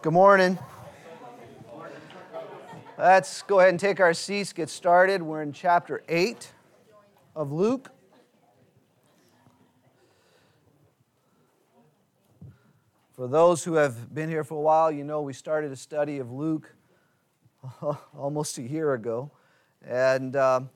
Good 0.00 0.12
morning. 0.12 0.56
Let's 2.96 3.42
go 3.42 3.58
ahead 3.58 3.70
and 3.70 3.80
take 3.80 3.98
our 3.98 4.14
seats, 4.14 4.52
get 4.52 4.70
started. 4.70 5.20
We're 5.20 5.42
in 5.42 5.52
chapter 5.52 6.04
8 6.08 6.52
of 7.34 7.50
Luke. 7.50 7.90
For 13.16 13.26
those 13.26 13.64
who 13.64 13.74
have 13.74 14.14
been 14.14 14.28
here 14.28 14.44
for 14.44 14.54
a 14.54 14.60
while, 14.60 14.92
you 14.92 15.02
know 15.02 15.20
we 15.20 15.32
started 15.32 15.72
a 15.72 15.76
study 15.76 16.18
of 16.18 16.30
Luke 16.30 16.72
almost 18.16 18.56
a 18.58 18.62
year 18.62 18.94
ago. 18.94 19.32
And 19.84 20.36
um, 20.36 20.70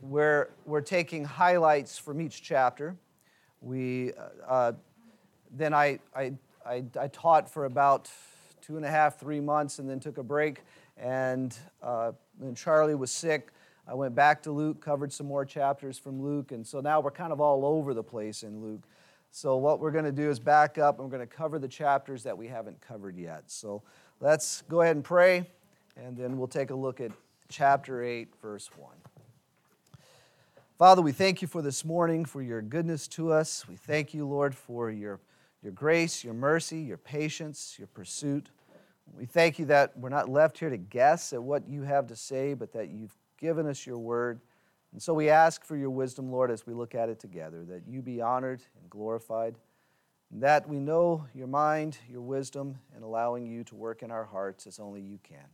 we're, 0.00 0.48
we're 0.64 0.80
taking 0.80 1.26
highlights 1.26 1.98
from 1.98 2.22
each 2.22 2.42
chapter. 2.42 2.96
We, 3.60 4.12
uh, 4.48 4.72
then 5.50 5.74
I, 5.74 5.98
I, 6.16 6.32
I, 6.70 6.84
I, 7.00 7.08
taught 7.08 7.50
for 7.50 7.64
about 7.64 8.08
two 8.60 8.76
and 8.76 8.84
a 8.84 8.90
half, 8.90 9.18
three 9.18 9.40
months, 9.40 9.80
and 9.80 9.90
then 9.90 9.98
took 9.98 10.18
a 10.18 10.22
break. 10.22 10.60
And 10.96 11.56
uh, 11.82 12.12
then 12.38 12.54
Charlie 12.54 12.94
was 12.94 13.10
sick. 13.10 13.48
I 13.88 13.94
went 13.94 14.14
back 14.14 14.40
to 14.44 14.52
Luke, 14.52 14.80
covered 14.80 15.12
some 15.12 15.26
more 15.26 15.44
chapters 15.44 15.98
from 15.98 16.22
Luke, 16.22 16.52
and 16.52 16.64
so 16.64 16.80
now 16.80 17.00
we're 17.00 17.10
kind 17.10 17.32
of 17.32 17.40
all 17.40 17.66
over 17.66 17.92
the 17.92 18.04
place 18.04 18.44
in 18.44 18.62
Luke. 18.62 18.82
So, 19.32 19.56
what 19.56 19.80
we're 19.80 19.90
going 19.90 20.04
to 20.04 20.12
do 20.12 20.30
is 20.30 20.38
back 20.38 20.78
up 20.78 21.00
and 21.00 21.04
we're 21.10 21.16
going 21.16 21.28
to 21.28 21.34
cover 21.34 21.58
the 21.58 21.66
chapters 21.66 22.22
that 22.22 22.38
we 22.38 22.46
haven't 22.46 22.80
covered 22.80 23.16
yet. 23.16 23.50
So, 23.50 23.82
let's 24.20 24.62
go 24.68 24.82
ahead 24.82 24.94
and 24.94 25.04
pray, 25.04 25.50
and 25.96 26.16
then 26.16 26.38
we'll 26.38 26.46
take 26.46 26.70
a 26.70 26.74
look 26.74 27.00
at 27.00 27.10
chapter 27.48 28.04
8, 28.04 28.28
verse 28.40 28.70
1. 28.76 28.90
Father, 30.78 31.02
we 31.02 31.10
thank 31.10 31.42
you 31.42 31.48
for 31.48 31.62
this 31.62 31.84
morning, 31.84 32.24
for 32.24 32.42
your 32.42 32.62
goodness 32.62 33.08
to 33.08 33.32
us. 33.32 33.66
We 33.68 33.74
thank 33.74 34.14
you, 34.14 34.24
Lord, 34.24 34.54
for 34.54 34.88
your, 34.90 35.18
your 35.62 35.72
grace, 35.72 36.24
your 36.24 36.34
mercy, 36.34 36.80
your 36.80 36.96
patience, 36.96 37.76
your 37.78 37.88
pursuit. 37.88 38.50
We 39.16 39.26
thank 39.26 39.58
you 39.58 39.66
that 39.66 39.96
we're 39.98 40.08
not 40.08 40.28
left 40.28 40.58
here 40.58 40.70
to 40.70 40.76
guess 40.76 41.32
at 41.32 41.42
what 41.42 41.68
you 41.68 41.82
have 41.82 42.06
to 42.08 42.16
say, 42.16 42.54
but 42.54 42.72
that 42.72 42.88
you've 42.88 43.16
given 43.38 43.66
us 43.66 43.86
your 43.86 43.98
word. 43.98 44.40
And 44.92 45.02
so 45.02 45.14
we 45.14 45.28
ask 45.28 45.64
for 45.64 45.76
your 45.76 45.90
wisdom, 45.90 46.30
Lord, 46.30 46.50
as 46.50 46.66
we 46.66 46.74
look 46.74 46.94
at 46.94 47.08
it 47.08 47.18
together, 47.18 47.64
that 47.64 47.82
you 47.86 48.02
be 48.02 48.20
honored 48.20 48.62
and 48.80 48.88
glorified, 48.90 49.56
and 50.32 50.42
that 50.42 50.68
we 50.68 50.78
know 50.78 51.26
your 51.34 51.46
mind, 51.46 51.98
your 52.08 52.22
wisdom, 52.22 52.78
and 52.94 53.04
allowing 53.04 53.46
you 53.46 53.64
to 53.64 53.74
work 53.74 54.02
in 54.02 54.10
our 54.10 54.24
hearts 54.24 54.66
as 54.66 54.78
only 54.78 55.00
you 55.00 55.18
can. 55.22 55.46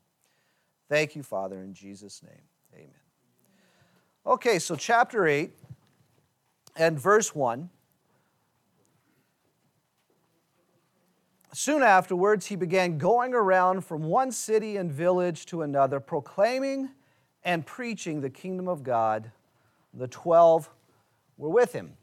Thank 0.88 1.16
you, 1.16 1.22
Father, 1.22 1.62
in 1.62 1.74
Jesus' 1.74 2.22
name. 2.22 2.42
Amen. 2.74 2.90
Okay, 4.26 4.58
so 4.58 4.76
chapter 4.76 5.26
8 5.26 5.52
and 6.76 6.98
verse 6.98 7.34
1. 7.34 7.70
Soon 11.52 11.82
afterwards, 11.82 12.46
he 12.46 12.56
began 12.56 12.98
going 12.98 13.32
around 13.32 13.82
from 13.84 14.02
one 14.02 14.30
city 14.30 14.76
and 14.76 14.92
village 14.92 15.46
to 15.46 15.62
another, 15.62 16.00
proclaiming 16.00 16.90
and 17.44 17.64
preaching 17.64 18.20
the 18.20 18.28
kingdom 18.28 18.68
of 18.68 18.82
God. 18.82 19.30
The 19.94 20.08
twelve 20.08 20.68
were 21.38 21.48
with 21.48 21.72
him. 21.72 21.96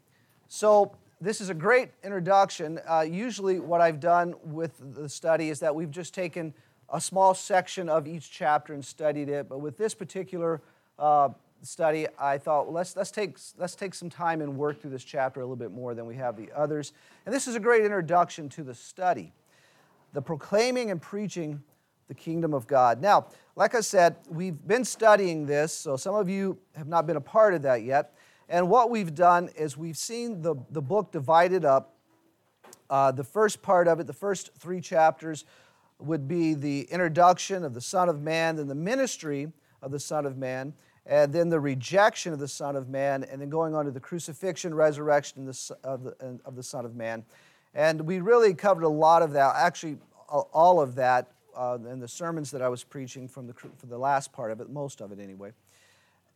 So, 0.48 0.96
this 1.20 1.40
is 1.40 1.48
a 1.48 1.54
great 1.54 1.90
introduction. 2.02 2.80
Uh, 2.86 3.00
usually, 3.00 3.60
what 3.60 3.80
I've 3.80 4.00
done 4.00 4.34
with 4.42 4.72
the 4.94 5.08
study 5.08 5.48
is 5.48 5.60
that 5.60 5.74
we've 5.74 5.90
just 5.90 6.12
taken 6.12 6.52
a 6.92 7.00
small 7.00 7.32
section 7.34 7.88
of 7.88 8.06
each 8.06 8.30
chapter 8.30 8.74
and 8.74 8.84
studied 8.84 9.28
it. 9.28 9.48
But 9.48 9.58
with 9.58 9.78
this 9.78 9.94
particular 9.94 10.60
uh, 10.98 11.30
study, 11.66 12.06
I 12.18 12.38
thought, 12.38 12.66
well, 12.66 12.74
let's, 12.74 12.96
let's, 12.96 13.10
take, 13.10 13.38
let's 13.58 13.74
take 13.74 13.94
some 13.94 14.10
time 14.10 14.40
and 14.40 14.56
work 14.56 14.80
through 14.80 14.90
this 14.90 15.04
chapter 15.04 15.40
a 15.40 15.44
little 15.44 15.56
bit 15.56 15.72
more 15.72 15.94
than 15.94 16.06
we 16.06 16.16
have 16.16 16.36
the 16.36 16.50
others. 16.54 16.92
And 17.26 17.34
this 17.34 17.46
is 17.46 17.54
a 17.54 17.60
great 17.60 17.84
introduction 17.84 18.48
to 18.50 18.62
the 18.62 18.74
study 18.74 19.32
the 20.12 20.22
proclaiming 20.22 20.92
and 20.92 21.02
preaching 21.02 21.60
the 22.06 22.14
kingdom 22.14 22.54
of 22.54 22.68
God. 22.68 23.00
Now, 23.00 23.26
like 23.56 23.74
I 23.74 23.80
said, 23.80 24.14
we've 24.28 24.56
been 24.66 24.84
studying 24.84 25.44
this, 25.44 25.72
so 25.72 25.96
some 25.96 26.14
of 26.14 26.28
you 26.28 26.56
have 26.76 26.86
not 26.86 27.04
been 27.06 27.16
a 27.16 27.20
part 27.20 27.52
of 27.52 27.62
that 27.62 27.82
yet. 27.82 28.14
And 28.48 28.68
what 28.68 28.90
we've 28.90 29.14
done 29.14 29.48
is 29.56 29.76
we've 29.76 29.96
seen 29.96 30.40
the, 30.40 30.54
the 30.70 30.82
book 30.82 31.10
divided 31.10 31.64
up. 31.64 31.96
Uh, 32.88 33.10
the 33.10 33.24
first 33.24 33.60
part 33.60 33.88
of 33.88 33.98
it, 33.98 34.06
the 34.06 34.12
first 34.12 34.54
three 34.56 34.80
chapters, 34.80 35.44
would 35.98 36.28
be 36.28 36.54
the 36.54 36.82
introduction 36.82 37.64
of 37.64 37.74
the 37.74 37.80
Son 37.80 38.08
of 38.08 38.20
Man, 38.20 38.56
then 38.56 38.68
the 38.68 38.74
ministry 38.74 39.50
of 39.84 39.92
the 39.92 40.00
Son 40.00 40.26
of 40.26 40.36
Man, 40.36 40.72
and 41.06 41.32
then 41.32 41.50
the 41.50 41.60
rejection 41.60 42.32
of 42.32 42.38
the 42.38 42.48
Son 42.48 42.74
of 42.74 42.88
Man, 42.88 43.22
and 43.24 43.40
then 43.40 43.50
going 43.50 43.74
on 43.74 43.84
to 43.84 43.90
the 43.90 44.00
crucifixion, 44.00 44.74
resurrection 44.74 45.46
of 45.84 46.02
the, 46.02 46.40
of 46.44 46.56
the 46.56 46.62
Son 46.62 46.84
of 46.84 46.96
Man. 46.96 47.24
And 47.74 48.00
we 48.00 48.20
really 48.20 48.54
covered 48.54 48.84
a 48.84 48.88
lot 48.88 49.22
of 49.22 49.32
that, 49.32 49.54
actually, 49.56 49.98
all 50.28 50.80
of 50.80 50.94
that 50.94 51.30
uh, 51.54 51.78
in 51.88 52.00
the 52.00 52.08
sermons 52.08 52.50
that 52.50 52.62
I 52.62 52.68
was 52.68 52.82
preaching 52.82 53.28
from 53.28 53.46
the, 53.46 53.54
for 53.54 53.86
the 53.86 53.98
last 53.98 54.32
part 54.32 54.50
of 54.50 54.60
it, 54.60 54.70
most 54.70 55.00
of 55.00 55.12
it 55.12 55.20
anyway. 55.20 55.52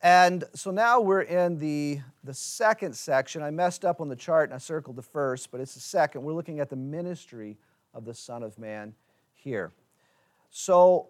And 0.03 0.45
so 0.55 0.71
now 0.71 1.01
we're 1.01 1.23
in 1.23 1.59
the, 1.59 2.01
the 2.23 2.35
second 2.35 2.95
section. 2.95 3.43
I 3.43 3.51
messed 3.51 3.85
up 3.85 4.01
on 4.01 4.09
the 4.09 4.17
chart 4.17 4.49
and 4.49 4.55
I 4.55 4.59
circled 4.59 4.95
the 4.95 5.03
first, 5.03 5.51
but 5.51 5.61
it's 5.61 5.75
the 5.75 5.81
second. 5.81 6.23
We're 6.23 6.35
looking 6.35 6.61
at 6.61 6.71
the 6.71 6.77
ministry 6.77 7.57
of 7.95 8.05
the 8.05 8.15
Son 8.15 8.45
of 8.45 8.59
Man 8.59 8.95
here. 9.35 9.73
So 10.51 11.09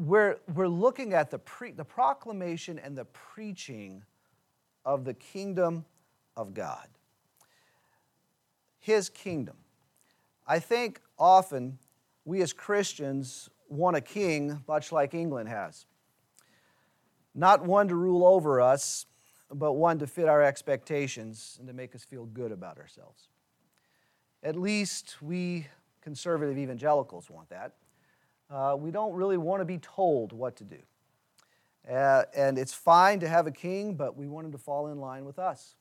we're, 0.00 0.36
we're 0.54 0.68
looking 0.68 1.12
at 1.12 1.30
the, 1.30 1.38
pre, 1.38 1.72
the 1.72 1.84
proclamation 1.84 2.78
and 2.78 2.96
the 2.96 3.04
preaching 3.04 4.02
of 4.84 5.04
the 5.04 5.14
kingdom 5.14 5.84
of 6.36 6.54
God. 6.54 6.88
His 8.78 9.10
kingdom. 9.10 9.56
I 10.46 10.58
think 10.58 11.00
often 11.18 11.78
we 12.24 12.40
as 12.40 12.52
Christians 12.52 13.50
want 13.68 13.96
a 13.96 14.00
king 14.00 14.62
much 14.66 14.90
like 14.90 15.12
England 15.12 15.48
has. 15.48 15.84
Not 17.34 17.64
one 17.64 17.88
to 17.88 17.94
rule 17.94 18.26
over 18.26 18.60
us, 18.60 19.06
but 19.52 19.74
one 19.74 19.98
to 19.98 20.06
fit 20.06 20.28
our 20.28 20.42
expectations 20.42 21.56
and 21.58 21.68
to 21.68 21.74
make 21.74 21.94
us 21.94 22.04
feel 22.04 22.24
good 22.24 22.52
about 22.52 22.78
ourselves. 22.78 23.28
At 24.42 24.56
least 24.56 25.20
we 25.20 25.66
conservative 26.00 26.56
evangelicals 26.56 27.28
want 27.28 27.50
that. 27.50 27.74
Uh, 28.50 28.76
we 28.78 28.90
don't 28.90 29.14
really 29.14 29.36
want 29.36 29.60
to 29.60 29.64
be 29.64 29.78
told 29.78 30.32
what 30.32 30.56
to 30.56 30.64
do. 30.64 30.78
Uh, 31.88 32.24
and 32.36 32.58
it's 32.58 32.74
fine 32.74 33.20
to 33.20 33.28
have 33.28 33.46
a 33.46 33.50
king, 33.50 33.94
but 33.94 34.16
we 34.16 34.26
want 34.26 34.46
him 34.46 34.52
to 34.52 34.58
fall 34.58 34.88
in 34.88 34.98
line 34.98 35.24
with 35.24 35.38
us. 35.38 35.76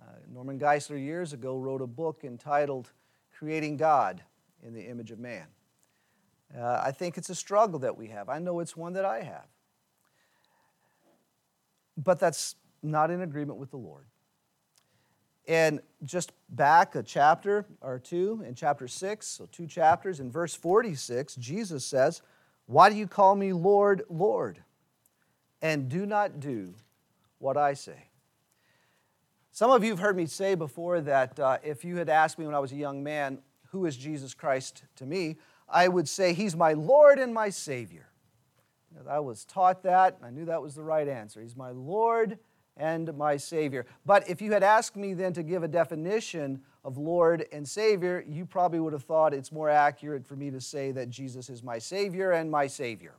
Uh, 0.00 0.12
Norman 0.32 0.58
Geisler 0.58 1.02
years 1.02 1.32
ago 1.32 1.56
wrote 1.56 1.80
a 1.80 1.86
book 1.86 2.20
entitled 2.24 2.90
Creating 3.36 3.76
God 3.76 4.22
in 4.62 4.74
the 4.74 4.82
Image 4.82 5.10
of 5.10 5.18
Man. 5.18 5.46
Uh, 6.56 6.80
I 6.84 6.92
think 6.92 7.18
it's 7.18 7.30
a 7.30 7.34
struggle 7.34 7.78
that 7.80 7.96
we 7.96 8.08
have. 8.08 8.28
I 8.28 8.38
know 8.38 8.60
it's 8.60 8.76
one 8.76 8.92
that 8.94 9.04
I 9.04 9.22
have. 9.22 9.46
But 11.96 12.18
that's 12.18 12.56
not 12.82 13.10
in 13.10 13.22
agreement 13.22 13.58
with 13.58 13.70
the 13.70 13.76
Lord. 13.76 14.06
And 15.46 15.80
just 16.04 16.32
back 16.48 16.94
a 16.94 17.02
chapter 17.02 17.66
or 17.80 17.98
two 17.98 18.42
in 18.46 18.54
chapter 18.54 18.88
6, 18.88 19.26
so 19.26 19.46
two 19.50 19.66
chapters, 19.66 20.20
in 20.20 20.30
verse 20.30 20.54
46, 20.54 21.36
Jesus 21.36 21.84
says, 21.84 22.22
Why 22.66 22.88
do 22.88 22.96
you 22.96 23.06
call 23.06 23.36
me 23.36 23.52
Lord, 23.52 24.02
Lord, 24.08 24.62
and 25.60 25.88
do 25.88 26.06
not 26.06 26.40
do 26.40 26.74
what 27.38 27.56
I 27.56 27.74
say? 27.74 28.08
Some 29.50 29.70
of 29.70 29.84
you 29.84 29.90
have 29.90 29.98
heard 29.98 30.16
me 30.16 30.26
say 30.26 30.54
before 30.54 31.00
that 31.02 31.38
uh, 31.38 31.58
if 31.62 31.84
you 31.84 31.96
had 31.96 32.08
asked 32.08 32.38
me 32.38 32.46
when 32.46 32.54
I 32.54 32.58
was 32.58 32.72
a 32.72 32.76
young 32.76 33.02
man, 33.02 33.38
Who 33.70 33.84
is 33.84 33.96
Jesus 33.96 34.34
Christ 34.34 34.84
to 34.96 35.06
me? 35.06 35.36
I 35.68 35.88
would 35.88 36.08
say, 36.08 36.32
He's 36.32 36.56
my 36.56 36.72
Lord 36.72 37.18
and 37.18 37.34
my 37.34 37.50
Savior. 37.50 38.08
I 39.08 39.20
was 39.20 39.44
taught 39.44 39.82
that, 39.82 40.18
I 40.22 40.30
knew 40.30 40.44
that 40.46 40.62
was 40.62 40.74
the 40.74 40.82
right 40.82 41.06
answer. 41.06 41.40
He's 41.40 41.56
my 41.56 41.70
Lord 41.70 42.38
and 42.76 43.16
my 43.16 43.36
Savior. 43.36 43.86
But 44.04 44.28
if 44.28 44.42
you 44.42 44.52
had 44.52 44.62
asked 44.62 44.96
me 44.96 45.14
then 45.14 45.32
to 45.34 45.42
give 45.42 45.62
a 45.62 45.68
definition 45.68 46.62
of 46.84 46.98
Lord 46.98 47.46
and 47.52 47.66
Savior, 47.66 48.24
you 48.28 48.44
probably 48.44 48.80
would 48.80 48.92
have 48.92 49.04
thought 49.04 49.32
it's 49.32 49.52
more 49.52 49.70
accurate 49.70 50.26
for 50.26 50.36
me 50.36 50.50
to 50.50 50.60
say 50.60 50.92
that 50.92 51.08
Jesus 51.08 51.48
is 51.48 51.62
my 51.62 51.78
Savior 51.78 52.32
and 52.32 52.50
my 52.50 52.66
Savior. 52.66 53.14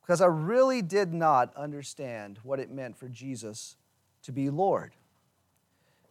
because 0.00 0.20
I 0.20 0.26
really 0.26 0.82
did 0.82 1.12
not 1.12 1.54
understand 1.56 2.38
what 2.42 2.60
it 2.60 2.70
meant 2.70 2.96
for 2.96 3.08
Jesus 3.08 3.76
to 4.22 4.32
be 4.32 4.50
Lord. 4.50 4.92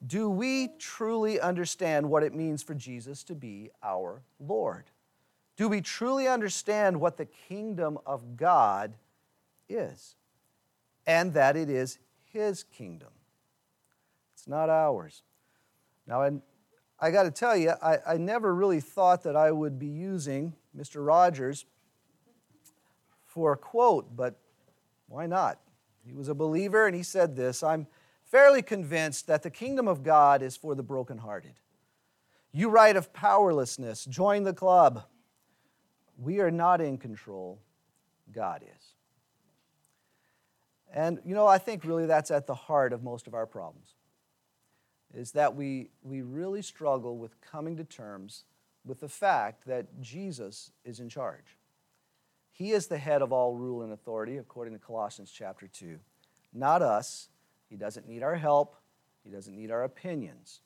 Do 0.06 0.30
we 0.30 0.70
truly 0.78 1.40
understand 1.40 2.10
what 2.10 2.22
it 2.22 2.34
means 2.34 2.62
for 2.62 2.76
Jesus 2.76 3.24
to 3.24 3.36
be 3.36 3.72
our 3.82 4.22
Lord? 4.40 4.86
Do 5.56 5.70
we 5.70 5.82
truly 5.82 6.28
understand 6.28 7.00
what 7.00 7.18
the 7.18 7.26
kingdom 7.26 7.98
of 8.06 8.36
God 8.36 8.96
is? 9.70 10.16
And 11.08 11.34
that 11.34 11.56
it 11.56 11.70
is 11.70 12.00
His 12.32 12.64
kingdom. 12.64 13.10
It's 14.34 14.48
not 14.48 14.70
ours. 14.70 15.24
Now, 16.08 16.22
I, 16.22 16.32
I 17.00 17.12
got 17.12 17.24
to 17.24 17.32
tell 17.32 17.56
you, 17.56 17.72
I, 17.82 17.98
I 18.06 18.18
never 18.18 18.54
really 18.54 18.80
thought 18.80 19.24
that 19.24 19.36
I 19.36 19.52
would 19.52 19.80
be 19.80 19.88
using 19.88 20.54
Mr. 20.78 21.06
Rogers 21.06 21.66
for 23.26 23.54
a 23.54 23.58
quote, 23.58 24.16
but 24.16 24.40
why 25.08 25.26
not? 25.26 25.60
He 26.06 26.14
was 26.14 26.30
a 26.30 26.36
believer 26.36 26.86
and 26.86 26.96
he 26.96 27.04
said 27.04 27.36
this 27.36 27.64
I'm 27.64 27.88
fairly 28.24 28.62
convinced 28.62 29.28
that 29.28 29.44
the 29.44 29.50
kingdom 29.50 29.88
of 29.88 30.04
God 30.04 30.42
is 30.42 30.56
for 30.56 30.76
the 30.76 30.84
brokenhearted. 30.84 31.54
You 32.52 32.70
write 32.70 32.96
of 32.96 33.12
powerlessness. 33.12 34.06
Join 34.06 34.44
the 34.44 34.54
club. 34.54 35.04
We 36.18 36.40
are 36.40 36.52
not 36.52 36.80
in 36.80 36.98
control, 36.98 37.60
God 38.32 38.64
is. 38.64 38.95
And, 40.96 41.20
you 41.26 41.36
know, 41.36 41.46
I 41.46 41.58
think 41.58 41.84
really 41.84 42.06
that's 42.06 42.32
at 42.32 42.48
the 42.48 42.56
heart 42.56 42.94
of 42.94 43.04
most 43.04 43.28
of 43.28 43.34
our 43.34 43.46
problems, 43.46 43.96
is 45.14 45.34
that 45.34 45.54
we, 45.54 45.90
we 46.02 46.22
really 46.22 46.62
struggle 46.62 47.18
with 47.18 47.40
coming 47.42 47.76
to 47.76 47.84
terms 47.84 48.46
with 48.86 49.02
the 49.02 49.10
fact 49.10 49.66
that 49.68 50.02
Jesus 50.02 50.72
is 50.86 51.02
in 51.02 51.10
charge. 51.10 51.58
He 52.54 52.72
is 52.72 52.88
the 52.88 52.98
head 52.98 53.22
of 53.22 53.34
all 53.34 53.56
rule 53.56 53.82
and 53.82 53.92
authority, 53.92 54.38
according 54.38 54.74
to 54.74 54.80
Colossians 54.80 55.32
chapter 55.32 55.68
2. 55.68 56.00
Not 56.54 56.82
us. 56.82 57.28
He 57.70 57.76
doesn't 57.76 58.08
need 58.08 58.24
our 58.24 58.36
help, 58.36 58.78
He 59.22 59.30
doesn't 59.30 59.56
need 59.56 59.72
our 59.72 59.84
opinions. 59.84 60.62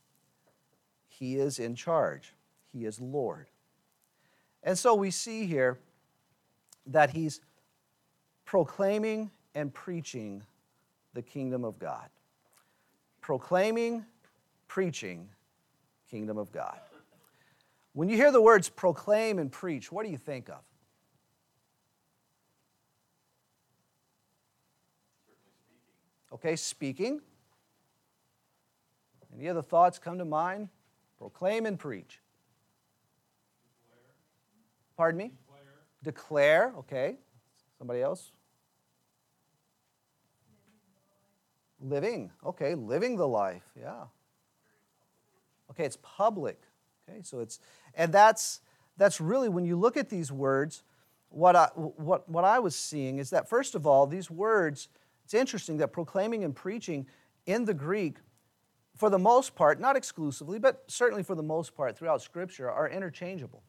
He 1.07 1.37
is 1.37 1.57
in 1.57 1.73
charge, 1.73 2.35
He 2.71 2.85
is 2.85 3.01
Lord. 3.01 3.47
And 4.61 4.77
so 4.77 4.93
we 4.93 5.09
see 5.09 5.47
here 5.47 5.79
that 6.85 7.11
He's 7.11 7.41
proclaiming 8.45 9.31
and 9.59 9.73
preaching 9.73 10.41
the 11.13 11.21
kingdom 11.21 11.65
of 11.65 11.77
God. 11.79 12.07
Proclaiming, 13.19 14.06
preaching, 14.69 15.27
kingdom 16.09 16.38
of 16.38 16.50
God. 16.53 16.79
When 17.91 18.07
you 18.07 18.15
hear 18.15 18.31
the 18.31 18.41
words 18.41 18.69
proclaim 18.69 19.38
and 19.38 19.51
preach, 19.51 19.91
what 19.91 20.06
do 20.06 20.11
you 20.11 20.17
think 20.17 20.47
of? 20.50 20.61
Okay, 26.31 26.56
speaking. 26.56 27.19
Any 29.38 29.50
other 29.50 29.61
thoughts 29.61 30.00
come 30.00 30.17
to 30.19 30.25
mind? 30.25 30.69
Proclaim 31.17 31.65
and 31.65 31.77
preach. 31.77 32.21
Declare. 33.88 34.00
Pardon 34.95 35.17
me? 35.17 35.31
Declare. 36.03 36.69
Declare. 36.69 36.73
Okay. 36.77 37.17
Somebody 37.77 38.01
else? 38.01 38.31
Living. 41.81 42.31
Okay, 42.45 42.75
living 42.75 43.15
the 43.15 43.27
life. 43.27 43.63
Yeah. 43.79 44.03
Okay, 45.71 45.85
it's 45.85 45.97
public. 46.01 46.61
Okay, 47.07 47.19
so 47.23 47.39
it's 47.39 47.59
and 47.95 48.11
that's 48.11 48.61
that's 48.97 49.21
really 49.21 49.49
when 49.49 49.65
you 49.65 49.77
look 49.77 49.97
at 49.97 50.09
these 50.09 50.31
words, 50.31 50.83
what 51.29 51.55
I 51.55 51.67
what 51.75 52.27
what 52.29 52.43
I 52.43 52.59
was 52.59 52.75
seeing 52.75 53.17
is 53.17 53.29
that 53.29 53.47
first 53.47 53.75
of 53.75 53.87
all, 53.87 54.05
these 54.07 54.29
words 54.29 54.89
it's 55.29 55.35
interesting 55.35 55.77
that 55.77 55.89
proclaiming 55.89 56.43
and 56.43 56.55
preaching 56.55 57.05
in 57.45 57.63
the 57.63 57.73
Greek, 57.75 58.17
for 58.95 59.11
the 59.11 59.19
most 59.19 59.53
part, 59.53 59.79
not 59.79 59.95
exclusively, 59.95 60.57
but 60.57 60.83
certainly 60.87 61.21
for 61.21 61.35
the 61.35 61.43
most 61.43 61.75
part 61.75 61.95
throughout 61.95 62.23
Scripture, 62.23 62.67
are 62.67 62.89
interchangeable. 62.89 63.61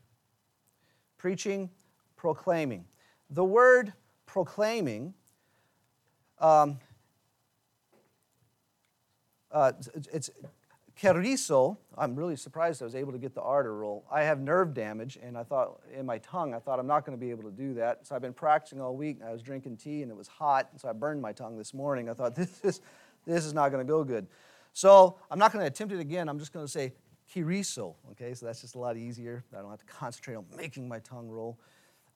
Preaching, 1.18 1.68
proclaiming. 2.16 2.86
The 3.28 3.44
word 3.44 3.92
proclaiming, 4.24 5.12
um, 6.38 6.78
uh, 9.52 9.72
it's 10.12 10.30
Keriso, 11.00 11.78
I'm 11.96 12.14
really 12.14 12.36
surprised 12.36 12.82
I 12.82 12.84
was 12.84 12.94
able 12.94 13.12
to 13.12 13.18
get 13.18 13.34
the 13.34 13.40
to 13.40 13.70
roll. 13.70 14.04
I 14.10 14.22
have 14.22 14.40
nerve 14.40 14.74
damage, 14.74 15.18
and 15.22 15.36
I 15.38 15.44
thought 15.44 15.80
in 15.96 16.04
my 16.04 16.18
tongue, 16.18 16.52
I 16.52 16.58
thought 16.58 16.78
I'm 16.78 16.86
not 16.86 17.06
going 17.06 17.16
to 17.16 17.20
be 17.20 17.30
able 17.30 17.44
to 17.44 17.50
do 17.50 17.72
that. 17.74 18.06
So 18.06 18.14
I've 18.14 18.20
been 18.20 18.34
practicing 18.34 18.82
all 18.82 18.94
week. 18.94 19.18
I 19.26 19.32
was 19.32 19.40
drinking 19.40 19.78
tea, 19.78 20.02
and 20.02 20.10
it 20.10 20.16
was 20.16 20.28
hot, 20.28 20.68
and 20.72 20.80
so 20.80 20.88
I 20.88 20.92
burned 20.92 21.22
my 21.22 21.32
tongue 21.32 21.56
this 21.56 21.72
morning. 21.72 22.10
I 22.10 22.14
thought 22.14 22.34
this 22.36 22.60
is 22.64 22.80
this 23.26 23.44
is 23.44 23.54
not 23.54 23.70
going 23.70 23.84
to 23.84 23.90
go 23.90 24.04
good. 24.04 24.26
So 24.72 25.18
I'm 25.30 25.38
not 25.38 25.52
going 25.52 25.62
to 25.62 25.66
attempt 25.66 25.94
it 25.94 26.00
again. 26.00 26.28
I'm 26.28 26.38
just 26.38 26.52
going 26.52 26.64
to 26.66 26.70
say 26.70 26.92
kiriso. 27.34 27.94
Okay, 28.12 28.34
so 28.34 28.46
that's 28.46 28.60
just 28.60 28.74
a 28.74 28.78
lot 28.78 28.96
easier. 28.96 29.44
I 29.56 29.60
don't 29.60 29.70
have 29.70 29.80
to 29.80 29.86
concentrate 29.86 30.34
on 30.34 30.44
making 30.56 30.88
my 30.88 30.98
tongue 31.00 31.28
roll. 31.28 31.58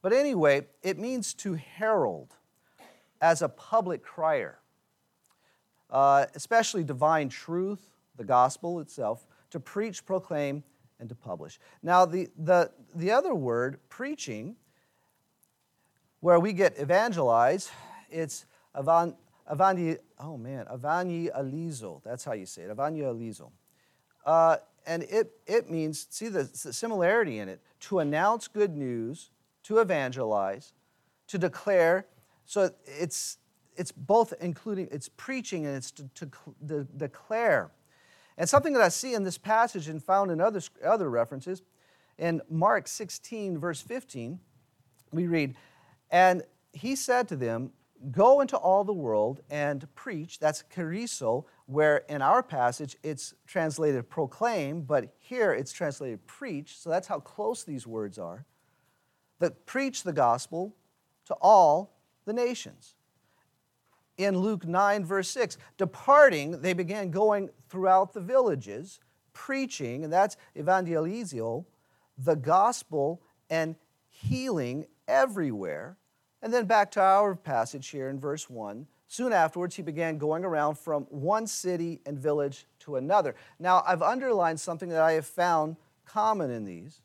But 0.03 0.13
anyway, 0.13 0.67
it 0.83 0.99
means 0.99 1.33
to 1.35 1.55
herald 1.55 2.37
as 3.21 3.41
a 3.41 3.49
public 3.49 4.03
crier, 4.03 4.59
uh, 5.91 6.27
especially 6.35 6.85
divine 6.85 7.29
truth 7.29 7.91
the 8.17 8.25
gospel 8.25 8.81
itself, 8.81 9.27
to 9.51 9.61
preach, 9.61 10.05
proclaim, 10.05 10.63
and 11.01 11.09
to 11.09 11.15
publish. 11.15 11.59
Now, 11.83 12.05
the, 12.05 12.29
the, 12.39 12.71
the 12.95 13.11
other 13.11 13.35
word, 13.35 13.79
preaching, 13.89 14.57
where 16.21 16.41
we 16.41 16.53
get 16.53 16.79
evangelize, 16.79 17.71
it's 18.11 18.47
avani, 18.75 19.99
oh 20.19 20.37
man, 20.37 20.67
evangelizo. 20.73 22.03
That's 22.05 22.25
how 22.25 22.33
you 22.33 22.47
say 22.47 22.63
it, 22.63 22.77
evangelizo. 22.77 23.51
Uh, 24.25 24.57
and 24.87 25.03
it, 25.05 25.33
it 25.47 25.71
means, 25.71 26.07
see 26.11 26.29
the, 26.29 26.45
the 26.45 26.73
similarity 26.73 27.39
in 27.39 27.49
it, 27.49 27.61
to 27.81 27.99
announce 27.99 28.49
good 28.49 28.77
news, 28.77 29.31
to 29.65 29.79
evangelize, 29.79 30.73
to 31.27 31.39
declare. 31.39 32.07
So 32.45 32.71
it's, 32.85 33.39
it's 33.77 33.93
both 33.93 34.33
including, 34.41 34.89
it's 34.91 35.09
preaching 35.09 35.67
and 35.67 35.77
it's 35.77 35.91
to, 35.93 36.31
to, 36.67 36.87
declare 36.97 37.71
and 38.37 38.49
something 38.49 38.73
that 38.73 38.83
I 38.83 38.89
see 38.89 39.15
in 39.15 39.23
this 39.23 39.39
passage 39.39 39.89
and 39.89 40.03
found 40.03 40.31
in 40.31 40.41
other, 40.41 40.61
other 40.85 41.09
references, 41.09 41.63
in 42.19 42.41
Mark 42.51 42.89
16, 42.89 43.59
verse 43.59 43.81
15, 43.81 44.41
we 45.13 45.27
read, 45.27 45.55
And 46.11 46.43
he 46.73 46.97
said 46.97 47.29
to 47.29 47.37
them, 47.37 47.73
Go 48.11 48.43
into 48.43 48.57
all 48.57 48.85
the 48.85 48.93
world 48.93 49.41
and 49.49 49.87
preach. 49.95 50.39
That's 50.39 50.63
keriso, 50.75 51.47
where 51.65 51.99
in 52.09 52.21
our 52.21 52.43
passage 52.43 52.97
it's 53.03 53.33
translated 53.47 54.11
proclaim, 54.11 54.83
but 54.83 55.15
here 55.19 55.55
it's 55.55 55.73
translated 55.73 56.27
preach. 56.27 56.77
So 56.79 56.91
that's 56.91 57.07
how 57.07 57.21
close 57.21 57.65
these 57.65 57.87
words 57.87 58.19
are. 58.19 58.45
That 59.39 59.65
preach 59.65 60.03
the 60.03 60.13
gospel 60.13 60.77
to 61.27 61.35
all 61.41 61.97
the 62.27 62.35
nations 62.35 62.95
in 64.17 64.39
Luke 64.39 64.67
9, 64.67 65.05
verse 65.05 65.29
6. 65.31 65.59
Departing, 65.77 66.61
they 66.61 66.73
began 66.73 67.11
going 67.11 67.51
throughout 67.69 68.13
the 68.13 68.21
villages, 68.21 69.01
preaching, 69.33 70.05
and 70.05 70.13
that's 70.13 70.37
evangelizio, 70.57 71.65
the 72.19 72.37
gospel 72.37 73.21
and 73.51 73.77
healing 74.09 74.87
everywhere. 75.09 75.97
And 76.43 76.53
then 76.53 76.67
back 76.67 76.91
to 76.93 77.01
our 77.01 77.35
passage 77.35 77.89
here 77.89 78.09
in 78.09 78.21
verse 78.21 78.49
1. 78.49 78.87
Soon 79.09 79.33
afterwards, 79.33 79.77
he 79.77 79.83
began 79.83 80.19
going 80.19 80.45
around 80.45 80.79
from 80.79 81.05
one 81.05 81.47
city 81.47 82.01
and 82.07 82.19
village 82.19 82.67
to 82.81 82.97
another. 82.97 83.35
Now, 83.59 83.83
I've 83.87 84.03
underlined 84.03 84.61
something 84.61 84.89
that 84.89 85.03
I 85.03 85.13
have 85.13 85.27
found 85.27 85.77
common 86.05 86.51
in 86.51 86.65
these. 86.65 87.01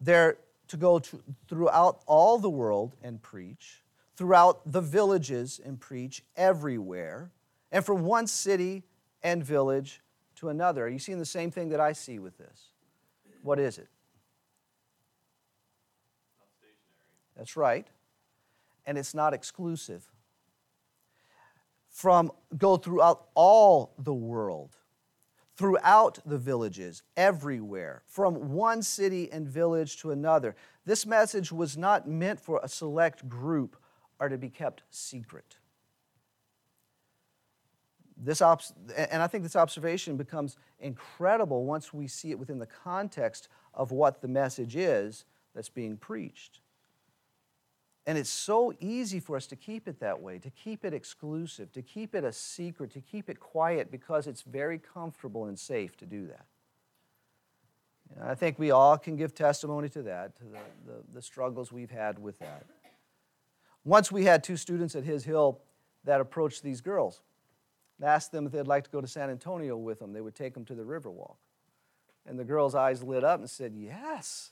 They're 0.00 0.38
to 0.68 0.76
go 0.76 0.98
to, 0.98 1.22
throughout 1.48 2.02
all 2.06 2.38
the 2.38 2.50
world 2.50 2.94
and 3.02 3.22
preach 3.22 3.82
throughout 4.18 4.72
the 4.72 4.80
villages 4.80 5.60
and 5.64 5.78
preach 5.78 6.24
everywhere, 6.34 7.30
and 7.70 7.86
from 7.86 8.02
one 8.02 8.26
city 8.26 8.82
and 9.22 9.44
village 9.44 10.00
to 10.34 10.48
another. 10.48 10.86
Are 10.86 10.88
you 10.88 10.98
seeing 10.98 11.20
the 11.20 11.24
same 11.24 11.52
thing 11.52 11.68
that 11.68 11.78
I 11.78 11.92
see 11.92 12.18
with 12.18 12.36
this? 12.36 12.70
What 13.42 13.60
is 13.60 13.78
it? 13.78 13.86
Not 16.40 16.48
stationary. 16.50 17.36
That's 17.36 17.56
right. 17.56 17.86
And 18.86 18.98
it's 18.98 19.14
not 19.14 19.34
exclusive. 19.34 20.04
From 21.88 22.32
go 22.56 22.76
throughout 22.76 23.28
all 23.36 23.94
the 23.98 24.14
world, 24.14 24.76
throughout 25.56 26.18
the 26.26 26.38
villages, 26.38 27.04
everywhere, 27.16 28.02
from 28.08 28.52
one 28.52 28.82
city 28.82 29.30
and 29.30 29.48
village 29.48 29.98
to 29.98 30.10
another. 30.10 30.56
This 30.84 31.06
message 31.06 31.52
was 31.52 31.76
not 31.76 32.08
meant 32.08 32.40
for 32.40 32.58
a 32.64 32.68
select 32.68 33.28
group 33.28 33.76
are 34.20 34.28
to 34.28 34.38
be 34.38 34.48
kept 34.48 34.82
secret. 34.90 35.56
This 38.16 38.42
obs- 38.42 38.72
and 38.96 39.22
I 39.22 39.28
think 39.28 39.44
this 39.44 39.56
observation 39.56 40.16
becomes 40.16 40.56
incredible 40.80 41.64
once 41.64 41.94
we 41.94 42.08
see 42.08 42.30
it 42.30 42.38
within 42.38 42.58
the 42.58 42.66
context 42.66 43.48
of 43.74 43.92
what 43.92 44.20
the 44.20 44.28
message 44.28 44.74
is 44.74 45.24
that's 45.54 45.68
being 45.68 45.96
preached. 45.96 46.60
And 48.06 48.16
it's 48.16 48.30
so 48.30 48.72
easy 48.80 49.20
for 49.20 49.36
us 49.36 49.46
to 49.48 49.56
keep 49.56 49.86
it 49.86 50.00
that 50.00 50.20
way, 50.20 50.38
to 50.38 50.50
keep 50.50 50.84
it 50.84 50.94
exclusive, 50.94 51.70
to 51.72 51.82
keep 51.82 52.14
it 52.14 52.24
a 52.24 52.32
secret, 52.32 52.90
to 52.92 53.00
keep 53.00 53.28
it 53.28 53.38
quiet 53.38 53.90
because 53.90 54.26
it's 54.26 54.42
very 54.42 54.78
comfortable 54.78 55.44
and 55.44 55.58
safe 55.58 55.96
to 55.98 56.06
do 56.06 56.26
that. 56.26 56.46
And 58.16 58.28
I 58.28 58.34
think 58.34 58.58
we 58.58 58.70
all 58.70 58.96
can 58.96 59.16
give 59.16 59.34
testimony 59.34 59.90
to 59.90 60.02
that, 60.02 60.36
to 60.38 60.44
the, 60.44 60.58
the, 60.86 61.02
the 61.14 61.22
struggles 61.22 61.70
we've 61.70 61.90
had 61.90 62.18
with 62.18 62.38
that. 62.38 62.64
Once 63.88 64.12
we 64.12 64.26
had 64.26 64.44
two 64.44 64.58
students 64.58 64.94
at 64.94 65.02
His 65.02 65.24
Hill 65.24 65.62
that 66.04 66.20
approached 66.20 66.62
these 66.62 66.82
girls 66.82 67.22
and 67.98 68.06
asked 68.06 68.32
them 68.32 68.44
if 68.44 68.52
they'd 68.52 68.66
like 68.66 68.84
to 68.84 68.90
go 68.90 69.00
to 69.00 69.08
San 69.08 69.30
Antonio 69.30 69.78
with 69.78 69.98
them. 69.98 70.12
They 70.12 70.20
would 70.20 70.34
take 70.34 70.52
them 70.52 70.66
to 70.66 70.74
the 70.74 70.82
Riverwalk. 70.82 71.36
And 72.26 72.38
the 72.38 72.44
girls' 72.44 72.74
eyes 72.74 73.02
lit 73.02 73.24
up 73.24 73.40
and 73.40 73.48
said, 73.48 73.72
Yes. 73.74 74.50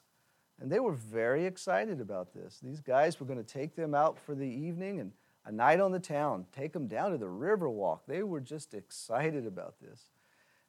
And 0.59 0.73
they 0.73 0.81
were 0.81 0.95
very 0.95 1.45
excited 1.45 2.01
about 2.01 2.33
this. 2.33 2.61
These 2.63 2.81
guys 2.81 3.21
were 3.21 3.27
going 3.27 3.39
to 3.39 3.45
take 3.45 3.77
them 3.77 3.95
out 3.95 4.19
for 4.19 4.35
the 4.35 4.49
evening 4.49 5.01
and 5.01 5.13
a 5.45 5.53
night 5.53 5.81
on 5.81 5.93
the 5.93 6.01
town, 6.01 6.47
take 6.51 6.73
them 6.73 6.87
down 6.87 7.11
to 7.11 7.19
the 7.19 7.27
Riverwalk. 7.27 8.01
They 8.09 8.23
were 8.23 8.41
just 8.41 8.73
excited 8.73 9.47
about 9.47 9.75
this. 9.83 10.01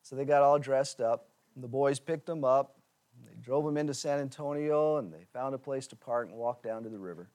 So 0.02 0.18
they 0.18 0.26
got 0.26 0.44
all 0.44 0.60
dressed 0.60 1.00
up. 1.00 1.30
The 1.56 1.70
boys 1.70 2.02
picked 2.02 2.26
them 2.26 2.44
up. 2.44 2.76
They 3.26 3.36
drove 3.42 3.64
them 3.64 3.78
into 3.78 3.94
San 3.94 4.20
Antonio 4.20 4.98
and 4.98 5.14
they 5.14 5.24
found 5.32 5.56
a 5.56 5.58
place 5.58 5.88
to 5.88 5.96
park 5.96 6.28
and 6.28 6.38
walked 6.38 6.64
down 6.64 6.84
to 6.84 6.90
the 6.90 7.00
river. 7.00 7.30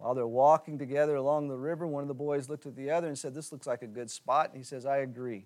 While 0.00 0.14
they're 0.14 0.26
walking 0.26 0.78
together 0.78 1.16
along 1.16 1.48
the 1.48 1.58
river, 1.58 1.86
one 1.86 2.02
of 2.02 2.08
the 2.08 2.14
boys 2.14 2.48
looked 2.48 2.64
at 2.64 2.74
the 2.74 2.90
other 2.90 3.06
and 3.06 3.18
said, 3.18 3.34
This 3.34 3.52
looks 3.52 3.66
like 3.66 3.82
a 3.82 3.86
good 3.86 4.10
spot. 4.10 4.48
And 4.48 4.56
he 4.56 4.64
says, 4.64 4.86
I 4.86 4.98
agree. 4.98 5.44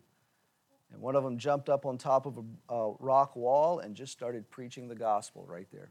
And 0.93 1.03
one 1.03 1.17
of 1.17 1.25
them 1.25 1.39
jumped 1.39 1.69
up 1.69 1.85
on 1.85 1.99
top 1.99 2.25
of 2.25 2.39
a, 2.69 2.93
rock 3.01 3.35
wall 3.35 3.81
and 3.81 3.97
just 3.97 4.13
started 4.13 4.49
preaching 4.51 4.87
the 4.87 4.95
gospel 4.95 5.45
right 5.49 5.67
there. 5.73 5.91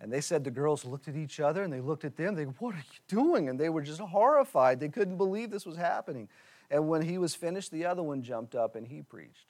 And 0.00 0.12
they 0.12 0.20
said 0.20 0.42
the 0.42 0.50
girls 0.50 0.84
looked 0.84 1.06
at 1.06 1.14
each 1.14 1.38
other 1.38 1.62
and 1.62 1.72
they 1.72 1.80
looked 1.80 2.04
at 2.04 2.16
them. 2.16 2.34
They 2.34 2.42
What 2.42 2.74
are 2.74 2.78
you 2.78 3.00
doing? 3.06 3.48
And 3.48 3.58
they 3.58 3.68
were 3.68 3.82
just 3.82 4.00
horrified. 4.00 4.80
They 4.80 4.88
couldn't 4.88 5.16
believe 5.16 5.52
this 5.52 5.64
was 5.64 5.76
happening. 5.76 6.28
And 6.72 6.88
when 6.88 7.02
he 7.02 7.18
was 7.18 7.36
finished, 7.36 7.70
the 7.70 7.86
other 7.86 8.02
one 8.02 8.20
jumped 8.20 8.56
up 8.56 8.74
and 8.74 8.88
he 8.88 9.00
preached. 9.02 9.46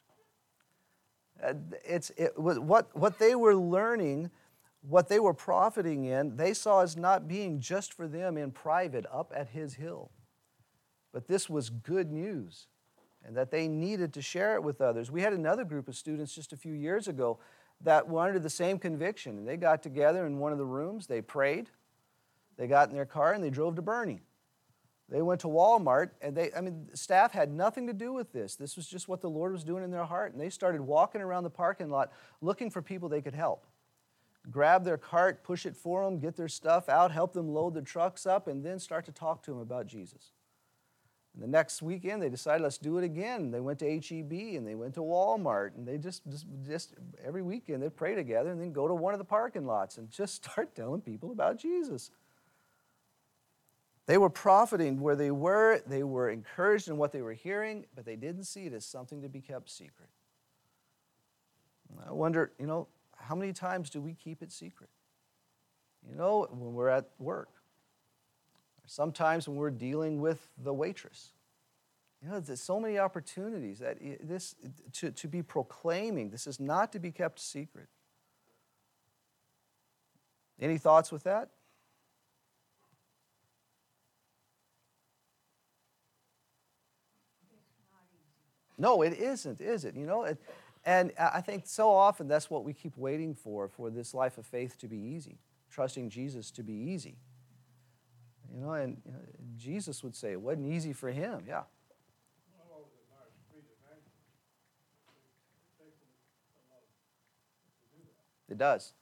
It's, 1.87 2.11
it, 2.19 2.39
what, 2.39 2.95
what 2.95 3.19
they 3.19 3.35
were 3.35 3.57
learning, 3.57 4.31
what 4.89 5.09
they 5.09 5.19
were 5.19 5.35
profiting 5.35 6.05
in, 6.05 6.37
they 6.37 6.53
saw 6.53 6.81
as 6.81 6.97
not 6.97 7.27
being 7.27 7.61
just 7.61 7.93
for 7.93 8.07
them 8.07 8.37
in 8.37 8.51
private 8.51 9.07
up 9.11 9.33
at 9.35 9.49
his 9.49 9.75
hill. 9.75 10.11
But 11.13 11.27
this 11.27 11.49
was 11.49 11.71
good 11.71 12.11
news 12.11 12.67
and 13.25 13.37
that 13.37 13.51
they 13.51 13.67
needed 13.67 14.13
to 14.15 14.23
share 14.23 14.55
it 14.55 14.63
with 14.63 14.81
others. 14.81 15.11
We 15.11 15.23
had 15.23 15.33
another 15.33 15.65
group 15.65 15.89
of 15.89 15.97
students 15.97 16.35
just 16.35 16.53
a 16.53 16.57
few 16.57 16.75
years 16.75 17.09
ago 17.09 17.39
that 17.81 18.09
were 18.09 18.21
under 18.21 18.39
the 18.39 18.51
same 18.51 18.79
conviction. 18.79 19.39
And 19.39 19.49
they 19.49 19.57
got 19.57 19.83
together 19.83 20.27
in 20.27 20.39
one 20.39 20.53
of 20.53 20.59
the 20.59 20.67
rooms, 20.67 21.07
they 21.07 21.23
prayed, 21.23 21.71
they 22.57 22.67
got 22.67 22.91
in 22.91 22.95
their 22.95 23.07
car, 23.07 23.33
and 23.33 23.43
they 23.43 23.51
drove 23.51 23.77
to 23.77 23.83
Boerne. 23.83 24.21
They 25.09 25.23
went 25.23 25.41
to 25.43 25.49
Walmart, 25.49 26.11
and 26.23 26.37
they, 26.37 26.51
I 26.57 26.61
mean, 26.61 26.89
staff 26.95 27.33
had 27.33 27.53
nothing 27.53 27.87
to 27.89 27.93
do 27.93 28.13
with 28.13 28.33
this. 28.33 28.57
This 28.57 28.77
was 28.77 28.87
just 28.87 29.07
what 29.07 29.21
the 29.21 29.29
Lord 29.29 29.53
was 29.53 29.65
doing 29.65 29.85
in 29.85 29.91
their 29.91 30.05
heart. 30.05 30.33
And 30.33 30.41
they 30.41 30.51
started 30.51 30.81
walking 30.81 31.21
around 31.21 31.45
the 31.45 31.51
parking 31.51 31.91
lot 31.91 32.11
looking 32.41 32.71
for 32.71 32.81
people 32.81 33.09
they 33.09 33.21
could 33.21 33.35
help. 33.35 33.67
Grab 34.51 34.85
their 34.85 34.99
cart, 34.99 35.43
push 35.43 35.65
it 35.65 35.77
for 35.77 36.05
them, 36.05 36.19
get 36.19 36.37
their 36.37 36.49
stuff 36.49 36.89
out, 36.89 37.11
help 37.11 37.33
them 37.33 37.49
load 37.49 37.75
their 37.75 37.83
trucks 37.83 38.27
up, 38.27 38.47
and 38.47 38.65
then 38.65 38.79
start 38.79 39.07
to 39.07 39.13
talk 39.13 39.43
to 39.45 39.51
them 39.51 39.61
about 39.61 39.87
Jesus. 39.87 40.33
And 41.35 41.43
the 41.43 41.49
next 41.49 41.83
weekend, 41.83 42.23
they 42.23 42.29
decided, 42.29 42.63
let's 42.63 42.79
do 42.79 42.99
it 42.99 43.05
again. 43.05 43.51
They 43.51 43.61
went 43.61 43.81
to 43.81 43.91
HEB 43.91 44.33
and 44.57 44.67
they 44.67 44.77
went 44.77 44.95
to 44.95 45.01
Walmart, 45.01 45.77
and 45.77 45.87
they 45.87 45.99
just, 45.99 46.23
just, 46.31 46.47
just 46.65 46.95
every 47.25 47.43
weekend 47.43 47.83
they'd 47.83 47.97
pray 47.97 48.15
together 48.15 48.51
and 48.51 48.61
then 48.61 48.73
go 48.73 48.87
to 48.87 48.95
one 48.95 49.15
of 49.15 49.19
the 49.19 49.25
parking 49.25 49.67
lots 49.67 49.99
and 49.99 50.11
just 50.11 50.35
start 50.45 50.75
telling 50.75 51.01
people 51.01 51.33
about 51.33 51.59
Jesus. 51.59 52.11
They 54.07 54.19
were 54.19 54.31
profiting 54.31 55.01
where 55.01 55.17
they 55.17 55.31
were, 55.31 55.81
they 55.87 56.03
were 56.03 56.29
encouraged 56.29 56.89
in 56.89 56.99
what 56.99 57.11
they 57.13 57.23
were 57.23 57.33
hearing, 57.33 57.87
but 57.95 58.05
they 58.05 58.17
didn't 58.17 58.45
see 58.45 58.67
it 58.67 58.75
as 58.75 58.85
something 58.85 59.23
to 59.23 59.29
be 59.31 59.41
kept 59.41 59.71
secret. 59.71 60.11
I 62.07 62.13
wonder, 62.13 62.53
you 62.59 62.67
know, 62.67 62.89
how 63.27 63.35
many 63.35 63.53
times 63.53 63.91
do 63.91 64.01
we 64.01 64.15
keep 64.15 64.43
it 64.43 64.53
secret? 64.53 64.91
You 66.09 66.17
know, 66.17 66.47
when 66.51 66.75
we're 66.75 66.89
at 66.89 67.09
work, 67.19 67.49
sometimes 68.87 69.49
when 69.49 69.57
we're 69.57 69.71
dealing 69.71 70.21
with 70.21 70.47
the 70.63 70.73
waitress. 70.73 71.33
You 72.23 72.31
know, 72.31 72.41
there's 72.41 72.61
so 72.61 72.79
many 72.81 72.99
opportunities 72.99 73.79
that 73.81 73.99
this 74.21 74.55
to, 74.95 75.11
to 75.11 75.29
be 75.29 75.43
proclaiming. 75.43 76.31
This 76.31 76.47
is 76.47 76.61
not 76.61 76.93
to 76.93 76.99
be 76.99 77.11
kept 77.11 77.39
secret. 77.39 77.89
Any 80.61 80.79
thoughts 80.79 81.11
with 81.11 81.25
that? 81.25 81.51
No, 88.77 89.03
it 89.03 89.13
isn't, 89.13 89.61
is 89.61 89.85
it? 89.85 89.95
You 89.95 90.07
know, 90.07 90.25
it, 90.25 90.39
and 90.85 91.13
I 91.19 91.41
think 91.41 91.67
so 91.67 91.91
often 91.91 92.29
that's 92.29 92.51
what 92.51 92.65
we 92.65 92.73
keep 92.73 92.97
waiting 92.97 93.35
for, 93.35 93.69
for 93.69 93.91
this 93.91 94.13
life 94.15 94.39
of 94.39 94.47
faith 94.47 94.79
to 94.79 94.89
be 94.89 94.99
easy, 94.99 95.39
trusting 95.71 96.11
Jesus 96.11 96.51
to 96.53 96.63
be 96.63 96.73
easy. 96.73 97.17
You 98.55 98.61
know, 98.61 98.73
and 98.73 99.01
you 99.05 99.13
know, 99.13 99.19
Jesus 99.57 100.03
would 100.05 100.15
say 100.15 100.33
it 100.33 100.41
wasn't 100.41 100.67
easy 100.67 100.93
for 100.93 101.11
him. 101.11 101.45
Yeah. 101.49 101.63
It 108.49 108.59
does. 108.59 108.93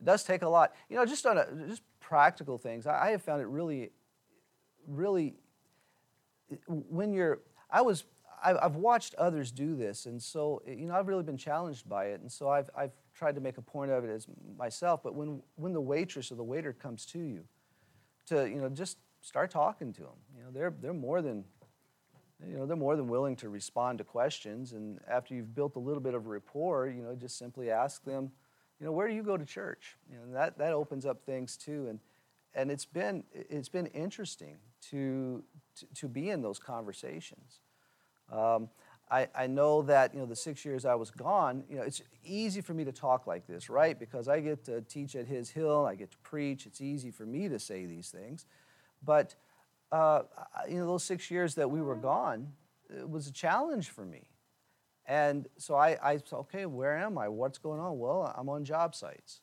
It 0.00 0.04
does 0.04 0.22
take 0.22 0.42
a 0.42 0.48
lot. 0.48 0.74
You 0.88 0.96
know, 0.96 1.06
just 1.06 1.26
on 1.26 1.38
a, 1.38 1.46
just 1.66 1.82
practical 2.00 2.58
things. 2.58 2.86
I, 2.86 3.06
I 3.06 3.10
have 3.10 3.22
found 3.22 3.40
it 3.40 3.46
really, 3.46 3.90
really. 4.86 5.34
When 6.66 7.12
you're, 7.12 7.40
I 7.70 7.82
was, 7.82 8.04
I've 8.42 8.76
watched 8.76 9.14
others 9.16 9.50
do 9.50 9.74
this, 9.74 10.06
and 10.06 10.22
so 10.22 10.62
you 10.66 10.86
know, 10.86 10.94
I've 10.94 11.08
really 11.08 11.22
been 11.22 11.36
challenged 11.36 11.88
by 11.88 12.06
it, 12.06 12.20
and 12.20 12.30
so 12.30 12.48
I've, 12.48 12.70
I've 12.76 12.92
tried 13.14 13.34
to 13.34 13.40
make 13.40 13.58
a 13.58 13.62
point 13.62 13.90
of 13.90 14.04
it 14.04 14.10
as 14.10 14.26
myself. 14.56 15.02
But 15.02 15.14
when, 15.14 15.42
when 15.56 15.72
the 15.72 15.80
waitress 15.80 16.30
or 16.30 16.36
the 16.36 16.44
waiter 16.44 16.72
comes 16.72 17.04
to 17.06 17.18
you, 17.18 17.44
to, 18.26 18.48
you 18.48 18.60
know, 18.60 18.68
just 18.68 18.98
start 19.20 19.50
talking 19.50 19.92
to 19.94 20.02
them. 20.02 20.18
You 20.36 20.44
know, 20.44 20.50
they're, 20.52 20.72
they're 20.80 20.92
more 20.92 21.20
than, 21.20 21.44
you 22.46 22.56
know, 22.56 22.66
they're 22.66 22.76
more 22.76 22.96
than 22.96 23.08
willing 23.08 23.36
to 23.36 23.48
respond 23.48 23.98
to 23.98 24.04
questions. 24.04 24.72
And 24.72 25.00
after 25.08 25.34
you've 25.34 25.54
built 25.54 25.76
a 25.76 25.80
little 25.80 26.00
bit 26.00 26.14
of 26.14 26.26
rapport, 26.26 26.88
you 26.88 27.02
know, 27.02 27.14
just 27.14 27.38
simply 27.38 27.70
ask 27.70 28.04
them, 28.04 28.30
you 28.78 28.86
know, 28.86 28.92
where 28.92 29.08
do 29.08 29.14
you 29.14 29.22
go 29.22 29.36
to 29.36 29.44
church? 29.44 29.96
You 30.10 30.18
know, 30.18 30.34
that, 30.34 30.58
that 30.58 30.72
opens 30.72 31.04
up 31.04 31.24
things 31.24 31.56
too. 31.56 31.88
And, 31.88 31.98
and 32.54 32.70
it's 32.70 32.84
been, 32.84 33.24
it's 33.32 33.68
been 33.68 33.86
interesting 33.86 34.58
to, 34.90 35.42
to, 35.76 35.86
to 35.94 36.08
be 36.08 36.30
in 36.30 36.42
those 36.42 36.58
conversations. 36.58 37.60
Um, 38.32 38.68
I, 39.10 39.28
I 39.34 39.46
know 39.46 39.82
that 39.82 40.12
you 40.12 40.20
know 40.20 40.26
the 40.26 40.36
six 40.36 40.64
years 40.64 40.84
I 40.84 40.94
was 40.94 41.10
gone, 41.10 41.64
you 41.68 41.76
know, 41.76 41.82
it's 41.82 42.02
easy 42.24 42.60
for 42.60 42.74
me 42.74 42.84
to 42.84 42.92
talk 42.92 43.26
like 43.26 43.46
this, 43.46 43.70
right? 43.70 43.98
Because 43.98 44.28
I 44.28 44.40
get 44.40 44.64
to 44.66 44.82
teach 44.82 45.16
at 45.16 45.26
His 45.26 45.50
Hill, 45.50 45.86
I 45.86 45.94
get 45.94 46.10
to 46.10 46.18
preach. 46.18 46.66
It's 46.66 46.80
easy 46.80 47.10
for 47.10 47.24
me 47.24 47.48
to 47.48 47.58
say 47.58 47.86
these 47.86 48.10
things, 48.10 48.46
but 49.02 49.34
uh, 49.90 50.22
you 50.68 50.78
know, 50.78 50.86
those 50.86 51.04
six 51.04 51.30
years 51.30 51.54
that 51.54 51.70
we 51.70 51.80
were 51.80 51.96
gone, 51.96 52.52
it 52.90 53.08
was 53.08 53.26
a 53.26 53.32
challenge 53.32 53.88
for 53.90 54.04
me. 54.04 54.28
And 55.06 55.48
so 55.56 55.74
I, 55.74 55.96
I 56.02 56.16
said, 56.18 56.34
okay, 56.34 56.66
where 56.66 56.98
am 56.98 57.16
I? 57.16 57.28
What's 57.28 57.56
going 57.56 57.80
on? 57.80 57.98
Well, 57.98 58.32
I'm 58.36 58.50
on 58.50 58.64
job 58.64 58.94
sites. 58.94 59.40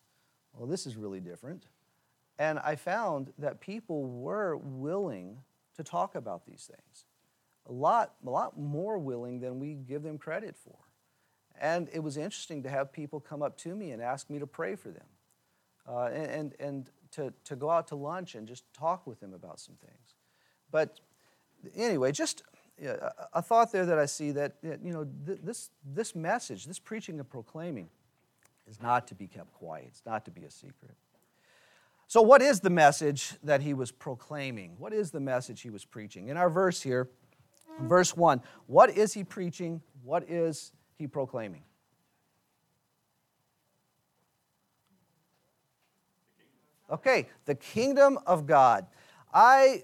Well, 0.53 0.67
this 0.67 0.85
is 0.85 0.95
really 0.95 1.19
different. 1.19 1.65
And 2.37 2.59
I 2.59 2.75
found 2.75 3.33
that 3.39 3.61
people 3.61 4.05
were 4.05 4.57
willing 4.57 5.39
to 5.75 5.83
talk 5.83 6.13
about 6.13 6.45
these 6.45 6.69
things 6.71 7.05
a 7.67 7.72
lot, 7.72 8.13
a 8.25 8.29
lot 8.29 8.57
more 8.57 8.98
willing 8.98 9.39
than 9.39 9.60
we 9.60 9.74
give 9.74 10.03
them 10.03 10.17
credit 10.17 10.55
for. 10.55 10.77
And 11.60 11.89
it 11.93 12.00
was 12.00 12.17
interesting 12.17 12.63
to 12.63 12.69
have 12.69 12.91
people 12.91 13.19
come 13.19 13.41
up 13.41 13.57
to 13.60 13.75
me 13.75 13.91
and 13.91 14.01
ask 14.01 14.29
me 14.29 14.39
to 14.39 14.48
pray 14.48 14.75
for 14.75 14.89
them 14.89 15.05
uh, 15.88 16.05
and, 16.05 16.25
and, 16.25 16.55
and 16.60 16.89
to, 17.12 17.34
to 17.45 17.55
go 17.55 17.69
out 17.69 17.88
to 17.88 17.95
lunch 17.95 18.36
and 18.36 18.48
just 18.48 18.65
talk 18.74 19.07
with 19.07 19.19
them 19.19 19.34
about 19.34 19.60
some 19.60 19.75
things. 19.75 20.15
But 20.72 21.00
anyway, 21.75 22.12
just 22.12 22.43
a, 23.34 23.41
thought 23.41 23.72
there 23.72 23.86
that 23.86 23.98
I 23.98 24.05
see 24.05 24.31
that, 24.31 24.57
you 24.62 24.91
know, 24.91 25.07
th- 25.25 25.39
this, 25.41 25.69
this 25.86 26.13
message, 26.13 26.65
this 26.65 26.79
preaching 26.79 27.19
and 27.19 27.29
proclaiming, 27.29 27.89
is 28.67 28.81
not 28.81 29.07
to 29.07 29.15
be 29.15 29.27
kept 29.27 29.53
quiet, 29.53 29.86
it's 29.89 30.05
not 30.05 30.25
to 30.25 30.31
be 30.31 30.43
a 30.43 30.50
secret. 30.50 30.95
So, 32.07 32.22
what 32.22 32.41
is 32.41 32.60
the 32.60 32.69
message 32.69 33.34
that 33.43 33.62
he 33.62 33.74
was 33.74 33.91
proclaiming? 33.91 34.75
What 34.77 34.93
is 34.93 35.12
the 35.12 35.19
message 35.19 35.62
he 35.62 35.69
was 35.69 35.86
preaching? 35.86 36.27
In 36.27 36.38
our 36.38 36.50
verse 36.50 36.81
here, 36.81 37.10
Verse 37.81 38.15
1 38.15 38.41
What 38.67 38.89
is 38.91 39.13
he 39.13 39.24
preaching? 39.24 39.81
What 40.03 40.29
is 40.29 40.72
he 40.98 41.07
proclaiming? 41.07 41.63
Okay, 46.89 47.27
the 47.45 47.55
kingdom 47.55 48.19
of 48.27 48.45
God. 48.45 48.86
I, 49.34 49.81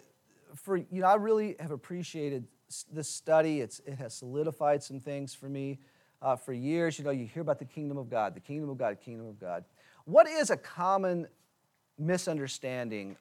for 0.56 0.78
you 0.78 1.02
know, 1.02 1.08
I 1.08 1.16
really 1.16 1.56
have 1.60 1.72
appreciated 1.72 2.46
this 2.92 3.10
study. 3.10 3.60
It's, 3.62 3.80
it 3.86 3.96
has 3.96 4.14
solidified 4.14 4.84
some 4.84 5.00
things 5.00 5.34
for 5.34 5.50
me 5.50 5.80
uh, 6.22 6.36
for 6.36 6.54
years. 6.54 7.00
You 7.00 7.06
know, 7.06 7.12
you 7.12 7.26
hear 7.26 7.42
about 7.42 7.60
the 7.60 7.66
kingdom 7.66 7.98
of 7.98 8.10
God, 8.10 8.36
the 8.36 8.40
kingdom 8.40 8.70
of 8.70 8.78
God, 8.78 8.98
kingdom 9.04 9.28
of 9.28 9.40
God. 9.40 9.66
What 10.06 10.28
is 10.28 10.50
a 10.52 10.58
common 10.58 11.28
misunderstanding 11.98 13.18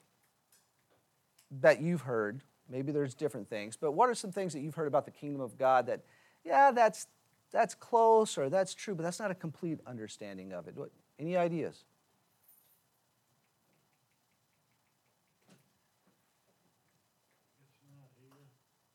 that 1.61 1.81
you've 1.81 2.03
heard 2.03 2.43
Maybe 2.71 2.93
there's 2.93 3.15
different 3.15 3.51
things. 3.51 3.77
But 3.77 3.93
what 3.93 4.09
are 4.09 4.15
some 4.15 4.31
things 4.31 4.53
that 4.53 4.61
you've 4.61 4.77
heard 4.77 4.87
about 4.87 5.05
the 5.05 5.11
kingdom 5.11 5.41
of 5.41 5.59
God 5.59 5.87
that, 5.87 6.03
yeah, 6.45 6.71
that's, 6.71 7.09
that's 7.51 7.75
close 7.75 8.39
or 8.39 8.49
that's 8.49 8.75
true, 8.75 8.95
but 8.95 9.03
that's 9.03 9.19
not 9.19 9.31
a 9.31 9.35
complete 9.35 9.81
understanding 9.87 10.53
of 10.53 10.69
it? 10.69 10.77
What, 10.77 10.91
any 11.19 11.37
ideas? 11.37 11.85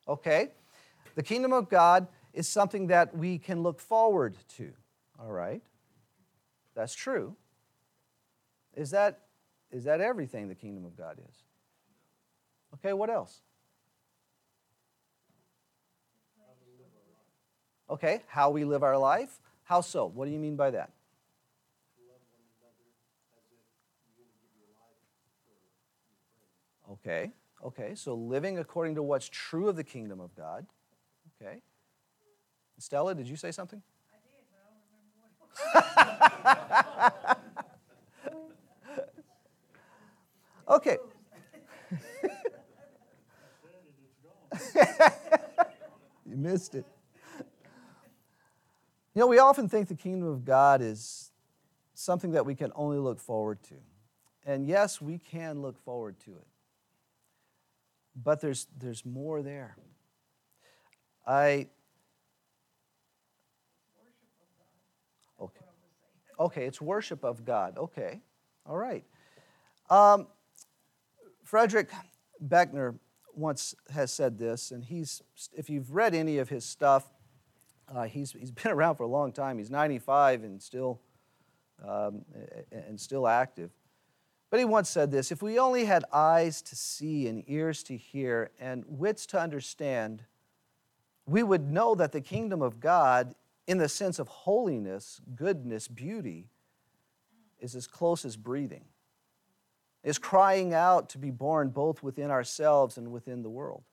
Okay. 0.08 0.52
The 1.16 1.24
kingdom 1.24 1.52
of 1.52 1.70
God 1.70 2.08
is 2.34 2.48
something 2.48 2.88
that 2.88 3.16
we 3.16 3.38
can 3.38 3.64
look 3.64 3.80
forward 3.80 4.36
to. 4.58 4.72
All 5.20 5.32
right. 5.32 5.62
That's 6.76 6.94
true. 6.94 7.36
Is 8.76 8.92
that, 8.92 9.22
is 9.72 9.86
that 9.86 10.02
everything 10.02 10.48
the 10.48 10.56
kingdom 10.56 10.86
of 10.86 10.98
God 10.98 11.18
is? 11.30 11.36
Okay, 12.76 12.94
what 12.94 13.10
else? 13.10 13.42
Okay, 17.90 18.24
how 18.28 18.50
we 18.50 18.66
live 18.66 18.84
our 18.84 18.98
life. 18.98 19.40
How 19.64 19.82
so? 19.82 20.06
What 20.06 20.26
do 20.26 20.32
you 20.32 20.40
mean 20.40 20.56
by 20.56 20.72
that? 20.72 20.92
Okay, 26.92 27.32
okay. 27.64 27.94
So 27.96 28.16
living 28.16 28.58
according 28.60 28.96
to 28.96 29.04
what's 29.04 29.30
true 29.30 29.68
of 29.70 29.76
the 29.76 29.84
kingdom 29.84 30.20
of 30.20 30.36
God. 30.36 30.66
Okay. 31.42 31.62
Stella, 32.78 33.16
did 33.16 33.28
you 33.28 33.36
say 33.36 33.52
something? 33.52 33.82
okay. 40.70 40.98
you 46.26 46.36
missed 46.36 46.76
it. 46.76 46.86
You 49.15 49.15
know, 49.26 49.30
we 49.30 49.40
often 49.40 49.68
think 49.68 49.88
the 49.88 49.96
kingdom 49.96 50.28
of 50.28 50.46
God 50.46 50.82
is 50.82 51.32
something 51.94 52.32
that 52.32 52.46
we 52.46 52.56
can 52.56 52.72
only 52.76 52.98
look 52.98 53.20
forward 53.20 53.62
to. 53.64 53.76
And 54.46 54.68
yes, 54.68 55.02
we 55.02 55.18
can 55.18 55.62
look 55.62 55.84
forward 55.84 56.20
to 56.26 56.32
it. 56.32 56.48
But 58.16 58.40
there's, 58.40 58.68
there's 58.78 59.06
more 59.06 59.42
there. 59.42 59.76
I. 61.26 61.68
Okay. 65.42 65.66
Okay, 66.40 66.66
it's 66.66 66.80
worship 66.80 67.24
of 67.24 67.44
God. 67.44 67.78
Okay. 67.78 68.22
All 68.66 68.78
right. 68.78 69.04
Um, 69.90 70.28
Frederick 71.44 71.90
Buechner 72.40 72.96
once 73.34 73.76
has 73.92 74.12
said 74.12 74.38
this, 74.38 74.72
and 74.72 74.86
he's, 74.86 75.22
if 75.54 75.70
you've 75.70 75.92
read 75.92 76.14
any 76.14 76.38
of 76.38 76.50
his 76.50 76.64
stuff, 76.64 77.10
uh, 77.94 78.04
he's, 78.04 78.32
he's 78.32 78.52
been 78.52 78.72
around 78.72 78.96
for 78.96 79.04
a 79.04 79.08
long 79.08 79.32
time. 79.32 79.58
He's 79.58 79.72
95 79.72 80.44
and 80.44 80.62
still, 80.62 81.00
um, 81.88 82.24
and 82.72 83.00
still 83.00 83.28
active. 83.28 83.72
But 84.50 84.60
he 84.60 84.66
once 84.66 84.90
said 84.90 85.12
this 85.12 85.32
if 85.32 85.42
we 85.42 85.60
only 85.60 85.86
had 85.86 86.06
eyes 86.14 86.62
to 86.64 86.76
see 86.76 87.28
and 87.28 87.44
ears 87.48 87.84
to 87.84 87.98
hear 87.98 88.52
and 88.60 88.86
wits 88.88 89.26
to 89.28 89.40
understand, 89.40 90.24
we 91.26 91.44
would 91.44 91.70
know 91.70 91.96
that 91.96 92.12
the 92.12 92.22
kingdom 92.22 92.62
of 92.62 92.80
God, 92.80 93.36
in 93.68 93.80
the 93.80 93.90
sense 93.90 94.20
of 94.20 94.28
holiness, 94.28 95.20
goodness, 95.36 95.88
beauty, 95.88 96.50
is 97.60 97.76
as 97.76 97.88
close 97.88 98.26
as 98.26 98.38
breathing, 98.38 98.86
is 100.04 100.20
crying 100.20 100.74
out 100.74 101.10
to 101.10 101.18
be 101.18 101.32
born 101.32 101.70
both 101.70 102.04
within 102.04 102.30
ourselves 102.30 102.98
and 102.98 103.12
within 103.12 103.42
the 103.42 103.50
world. 103.50 103.84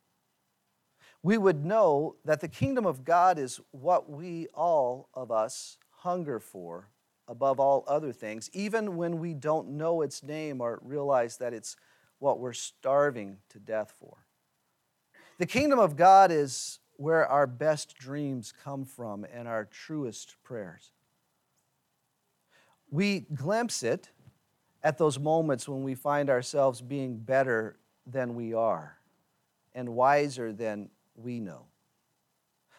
We 1.22 1.38
would 1.38 1.64
know 1.64 2.16
that 2.24 2.40
the 2.40 2.48
kingdom 2.48 2.84
of 2.84 3.04
God 3.04 3.38
is 3.38 3.60
what 3.70 4.10
we, 4.10 4.48
all 4.54 5.08
of 5.14 5.30
us, 5.30 5.78
hunger 5.90 6.40
for 6.40 6.88
above 7.28 7.60
all 7.60 7.84
other 7.86 8.12
things, 8.12 8.50
even 8.52 8.96
when 8.96 9.18
we 9.18 9.32
don't 9.32 9.68
know 9.68 10.02
its 10.02 10.22
name 10.22 10.60
or 10.60 10.80
realize 10.82 11.36
that 11.36 11.54
it's 11.54 11.76
what 12.18 12.40
we're 12.40 12.52
starving 12.52 13.38
to 13.50 13.58
death 13.58 13.94
for. 13.98 14.16
The 15.38 15.46
kingdom 15.46 15.78
of 15.78 15.96
God 15.96 16.32
is 16.32 16.80
where 16.96 17.26
our 17.26 17.46
best 17.46 17.96
dreams 17.96 18.52
come 18.62 18.84
from 18.84 19.24
and 19.32 19.48
our 19.48 19.64
truest 19.64 20.36
prayers. 20.42 20.90
We 22.90 23.20
glimpse 23.34 23.82
it 23.82 24.10
at 24.82 24.98
those 24.98 25.18
moments 25.18 25.68
when 25.68 25.82
we 25.84 25.94
find 25.94 26.28
ourselves 26.28 26.80
being 26.80 27.16
better 27.16 27.76
than 28.06 28.34
we 28.34 28.54
are 28.54 28.98
and 29.74 29.90
wiser 29.90 30.52
than 30.52 30.90
we 31.14 31.40
know. 31.40 31.66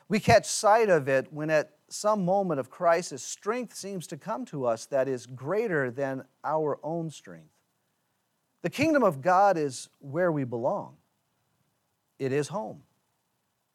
We 0.07 0.19
catch 0.19 0.45
sight 0.45 0.89
of 0.89 1.07
it 1.07 1.31
when 1.31 1.49
at 1.49 1.71
some 1.89 2.25
moment 2.25 2.59
of 2.59 2.69
crisis, 2.69 3.23
strength 3.23 3.75
seems 3.75 4.07
to 4.07 4.17
come 4.17 4.45
to 4.45 4.65
us 4.65 4.85
that 4.87 5.07
is 5.07 5.25
greater 5.25 5.91
than 5.91 6.25
our 6.43 6.79
own 6.83 7.09
strength. 7.09 7.53
The 8.61 8.69
kingdom 8.69 9.03
of 9.03 9.21
God 9.21 9.57
is 9.57 9.89
where 9.99 10.31
we 10.31 10.43
belong, 10.43 10.97
it 12.19 12.31
is 12.31 12.47
home. 12.47 12.83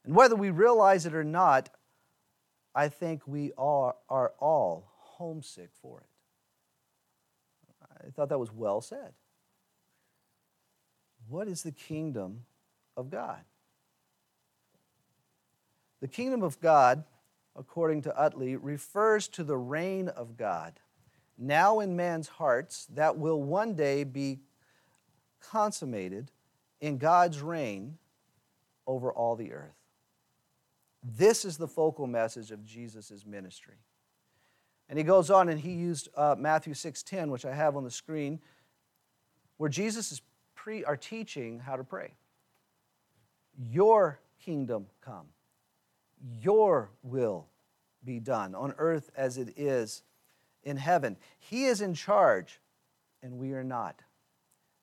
And 0.05 0.15
whether 0.15 0.35
we 0.35 0.49
realize 0.49 1.05
it 1.05 1.13
or 1.13 1.23
not, 1.23 1.69
I 2.73 2.87
think 2.87 3.27
we 3.27 3.51
are, 3.57 3.95
are 4.09 4.33
all 4.39 4.89
homesick 4.95 5.69
for 5.81 5.99
it. 5.99 6.05
I 8.07 8.11
thought 8.11 8.29
that 8.29 8.39
was 8.39 8.51
well 8.51 8.81
said. 8.81 9.13
What 11.27 11.47
is 11.47 11.63
the 11.63 11.71
kingdom 11.71 12.45
of 12.95 13.09
God? 13.09 13.41
The 16.01 16.07
kingdom 16.07 16.43
of 16.43 16.59
God 16.61 17.03
according 17.59 18.01
to 18.03 18.17
Utley, 18.17 18.55
refers 18.55 19.27
to 19.27 19.43
the 19.43 19.57
reign 19.57 20.07
of 20.07 20.37
God, 20.37 20.79
now 21.37 21.79
in 21.79 21.95
man's 21.95 22.27
hearts, 22.27 22.87
that 22.93 23.17
will 23.17 23.41
one 23.41 23.75
day 23.75 24.05
be 24.05 24.39
consummated 25.41 26.31
in 26.79 26.97
God's 26.97 27.41
reign 27.41 27.97
over 28.87 29.11
all 29.11 29.35
the 29.35 29.51
earth. 29.51 29.75
This 31.03 31.45
is 31.45 31.57
the 31.57 31.67
focal 31.67 32.07
message 32.07 32.51
of 32.51 32.65
Jesus' 32.65 33.25
ministry. 33.25 33.75
And 34.89 34.97
he 34.97 35.03
goes 35.03 35.29
on 35.29 35.49
and 35.49 35.59
he 35.59 35.73
used 35.73 36.09
uh, 36.15 36.35
Matthew 36.37 36.73
6.10, 36.73 37.29
which 37.29 37.45
I 37.45 37.53
have 37.53 37.75
on 37.75 37.83
the 37.83 37.91
screen, 37.91 38.39
where 39.57 39.69
Jesus 39.69 40.11
is 40.11 40.21
pre, 40.55 40.83
are 40.83 40.97
teaching 40.97 41.59
how 41.59 41.75
to 41.75 41.83
pray. 41.83 42.13
Your 43.57 44.19
kingdom 44.39 44.87
come. 45.01 45.27
Your 46.41 46.91
will 47.03 47.47
be 48.03 48.19
done 48.19 48.55
on 48.55 48.73
earth 48.77 49.09
as 49.15 49.37
it 49.37 49.53
is 49.57 50.03
in 50.63 50.77
heaven. 50.77 51.17
He 51.37 51.65
is 51.65 51.81
in 51.81 51.93
charge, 51.93 52.59
and 53.21 53.37
we 53.37 53.53
are 53.53 53.63
not. 53.63 54.01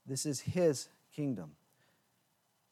This 0.06 0.26
is 0.26 0.40
His 0.40 0.88
kingdom. 1.14 1.52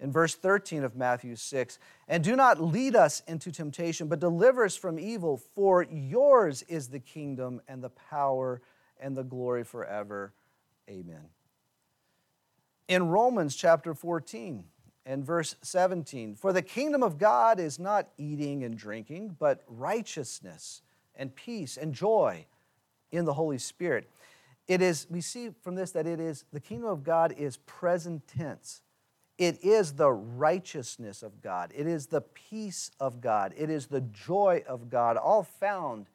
In 0.00 0.10
verse 0.10 0.34
13 0.34 0.84
of 0.84 0.96
Matthew 0.96 1.36
6, 1.36 1.78
and 2.08 2.22
do 2.22 2.36
not 2.36 2.60
lead 2.60 2.96
us 2.96 3.22
into 3.26 3.52
temptation, 3.52 4.08
but 4.08 4.20
deliver 4.20 4.64
us 4.64 4.76
from 4.76 4.98
evil, 4.98 5.36
for 5.54 5.84
yours 5.84 6.62
is 6.62 6.88
the 6.88 6.98
kingdom 6.98 7.60
and 7.68 7.82
the 7.82 7.90
power 7.90 8.60
and 9.00 9.16
the 9.16 9.22
glory 9.22 9.64
forever. 9.64 10.32
Amen. 10.88 11.28
In 12.88 13.08
Romans 13.08 13.56
chapter 13.56 13.94
14, 13.94 14.64
and 15.06 15.24
verse 15.24 15.56
17 15.62 16.34
For 16.34 16.52
the 16.52 16.62
kingdom 16.62 17.02
of 17.02 17.18
God 17.18 17.60
is 17.60 17.78
not 17.78 18.08
eating 18.18 18.64
and 18.64 18.76
drinking, 18.76 19.36
but 19.38 19.62
righteousness 19.66 20.82
and 21.14 21.34
peace 21.34 21.76
and 21.76 21.94
joy 21.94 22.46
in 23.12 23.24
the 23.24 23.34
Holy 23.34 23.58
Spirit. 23.58 24.08
It 24.66 24.80
is, 24.80 25.06
we 25.10 25.20
see 25.20 25.50
from 25.62 25.74
this 25.74 25.92
that 25.92 26.06
it 26.06 26.20
is, 26.20 26.44
the 26.52 26.60
kingdom 26.60 26.88
of 26.88 27.04
God 27.04 27.34
is 27.36 27.58
present 27.58 28.26
tense. 28.26 28.80
It 29.36 29.62
is 29.62 29.94
the 29.94 30.10
righteousness 30.10 31.22
of 31.22 31.42
God. 31.42 31.72
It 31.74 31.86
is 31.86 32.06
the 32.06 32.20
peace 32.20 32.90
of 33.00 33.20
God. 33.20 33.52
It 33.56 33.68
is 33.68 33.86
the 33.86 34.00
joy 34.00 34.62
of 34.66 34.88
God, 34.88 35.16
all 35.16 35.42
found 35.42 36.06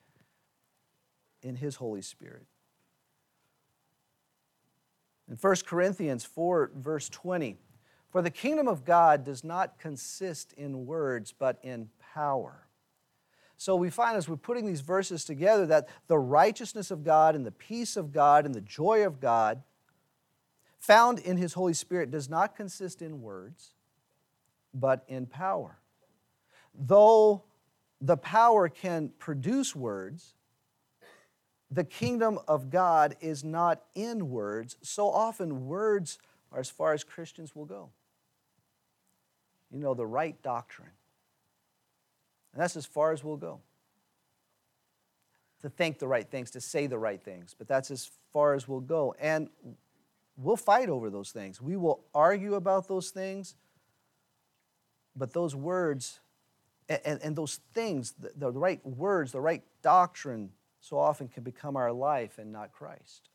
in 1.44 1.58
His 1.58 1.76
Holy 1.76 2.02
Spirit. 2.02 2.46
In 5.30 5.36
1 5.36 5.56
Corinthians 5.66 6.26
4, 6.26 6.72
verse 6.76 7.08
20, 7.10 7.58
for 8.12 8.22
the 8.22 8.32
kingdom 8.32 8.68
of 8.68 8.86
God 8.86 9.24
does 9.24 9.44
not 9.44 9.78
consist 9.78 10.54
in 10.54 10.86
words, 10.86 11.34
but 11.38 11.60
in 11.62 11.90
power. 12.14 12.66
So 13.56 13.76
we 13.76 13.90
find 13.90 14.18
as 14.18 14.28
we're 14.28 14.38
putting 14.38 14.66
these 14.66 14.82
verses 14.82 15.26
together 15.26 15.66
that 15.68 15.90
the 16.08 16.18
righteousness 16.18 16.92
of 16.92 17.04
God 17.04 17.36
and 17.36 17.46
the 17.46 17.52
peace 17.52 17.98
of 17.98 18.12
God 18.12 18.46
and 18.46 18.56
the 18.56 18.62
joy 18.62 19.06
of 19.06 19.20
God 19.20 19.62
found 20.80 21.20
in 21.20 21.38
His 21.38 21.54
Holy 21.54 21.74
Spirit 21.74 22.10
does 22.10 22.30
not 22.30 22.56
consist 22.56 23.02
in 23.02 23.22
words, 23.22 23.72
but 24.74 25.04
in 25.08 25.26
power. 25.26 25.78
Though 26.74 27.44
the 28.02 28.18
power 28.18 28.70
can 28.70 29.10
produce 29.20 29.76
words, 29.76 30.34
the 31.70 31.84
kingdom 31.84 32.40
of 32.48 32.72
God 32.72 33.18
is 33.20 33.44
not 33.44 33.84
in 33.94 34.30
words. 34.30 34.78
So 34.82 35.10
often, 35.10 35.68
words 35.68 36.18
are 36.52 36.60
as 36.60 36.70
far 36.70 36.94
as 36.94 37.04
Christians 37.04 37.56
will 37.56 37.66
go 37.66 37.90
you 39.72 39.80
know, 39.80 39.94
the 39.94 40.06
right 40.06 40.42
doctrine. 40.42 40.90
And 42.54 42.62
that's 42.62 42.76
as 42.76 42.86
far 42.86 43.12
as 43.12 43.24
we'll 43.24 43.38
go. 43.38 43.60
To 45.62 45.70
think 45.70 46.00
the 46.00 46.08
right 46.08 46.28
things, 46.28 46.52
to 46.52 46.62
say 46.62 46.88
the 46.88 46.98
right 46.98 47.22
things, 47.22 47.54
but 47.58 47.68
that's 47.68 47.92
as 47.92 48.10
far 48.32 48.54
as 48.54 48.68
we'll 48.68 48.80
go. 48.80 49.14
And 49.20 49.50
we'll 50.38 50.56
fight 50.56 50.90
over 50.90 51.10
those 51.10 51.32
things. 51.32 51.62
We 51.62 51.76
will 51.76 52.02
argue 52.14 52.56
about 52.56 52.88
those 52.88 53.10
things, 53.10 53.56
but 55.16 55.34
those 55.34 55.56
words 55.56 56.20
and, 56.88 57.20
and 57.22 57.36
those 57.36 57.60
things, 57.74 58.14
the, 58.18 58.32
the 58.36 58.52
right 58.52 58.84
words, 58.86 59.32
the 59.32 59.42
right 59.42 59.64
doctrine, 59.82 60.52
so 60.82 60.98
often 60.98 61.28
can 61.28 61.44
become 61.44 61.76
our 61.76 61.92
life 61.92 62.38
and 62.40 62.52
not 62.52 62.72
Christ. 62.72 63.30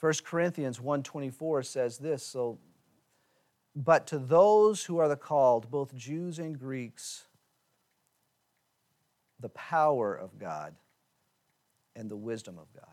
1 0.00 0.24
Corinthians 0.24 0.80
1:24 0.80 1.62
says 1.64 1.98
this, 1.98 2.24
so 2.24 2.58
But 3.76 4.06
to 4.08 4.18
those 4.18 4.84
who 4.84 4.98
are 4.98 5.08
the 5.08 5.16
called, 5.16 5.70
both 5.70 5.94
Jews 5.94 6.38
and 6.38 6.58
Greeks, 6.58 7.26
the 9.38 9.50
power 9.50 10.14
of 10.14 10.38
God 10.38 10.74
and 11.94 12.10
the 12.10 12.16
wisdom 12.16 12.58
of 12.58 12.72
God. 12.74 12.84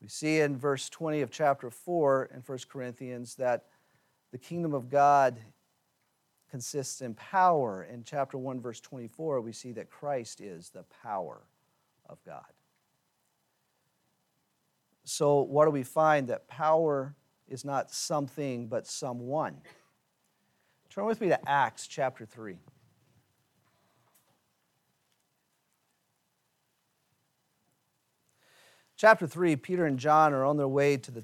We 0.00 0.08
see 0.08 0.40
in 0.40 0.56
verse 0.56 0.88
20 0.88 1.22
of 1.22 1.30
chapter 1.30 1.70
4 1.70 2.30
in 2.34 2.40
1 2.42 2.58
Corinthians 2.68 3.34
that 3.36 3.66
the 4.30 4.38
kingdom 4.38 4.74
of 4.74 4.88
God 4.88 5.40
consists 6.50 7.00
in 7.00 7.14
power. 7.14 7.82
In 7.82 8.04
chapter 8.04 8.38
1, 8.38 8.60
verse 8.60 8.80
24, 8.80 9.40
we 9.40 9.52
see 9.52 9.72
that 9.72 9.90
Christ 9.90 10.40
is 10.40 10.70
the 10.70 10.84
power 11.02 11.42
of 12.08 12.22
God. 12.24 12.44
So, 15.08 15.42
what 15.42 15.66
do 15.66 15.70
we 15.70 15.84
find? 15.84 16.26
That 16.28 16.48
power 16.48 17.14
is 17.46 17.64
not 17.64 17.92
something, 17.92 18.66
but 18.66 18.88
someone. 18.88 19.58
Turn 20.90 21.06
with 21.06 21.20
me 21.20 21.28
to 21.28 21.48
Acts 21.48 21.86
chapter 21.86 22.26
3. 22.26 22.56
Chapter 28.96 29.28
3, 29.28 29.54
Peter 29.54 29.86
and 29.86 29.96
John 29.96 30.32
are 30.32 30.44
on 30.44 30.56
their 30.56 30.66
way 30.66 30.96
to 30.96 31.12
the 31.12 31.22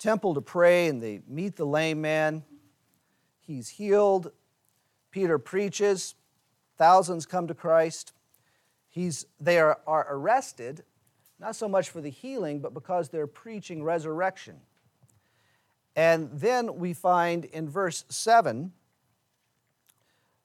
temple 0.00 0.34
to 0.34 0.40
pray, 0.40 0.88
and 0.88 1.00
they 1.00 1.20
meet 1.28 1.54
the 1.54 1.64
lame 1.64 2.00
man. 2.00 2.42
He's 3.38 3.68
healed. 3.68 4.32
Peter 5.12 5.38
preaches. 5.38 6.16
Thousands 6.76 7.24
come 7.24 7.46
to 7.46 7.54
Christ. 7.54 8.12
He's, 8.88 9.26
they 9.38 9.60
are, 9.60 9.78
are 9.86 10.08
arrested, 10.10 10.82
not 11.38 11.56
so 11.56 11.68
much 11.68 11.90
for 11.90 12.00
the 12.00 12.10
healing, 12.10 12.60
but 12.60 12.74
because 12.74 13.08
they're 13.08 13.26
preaching 13.26 13.82
resurrection. 13.82 14.56
And 15.94 16.30
then 16.32 16.76
we 16.76 16.92
find 16.92 17.44
in 17.46 17.68
verse 17.68 18.04
7, 18.08 18.72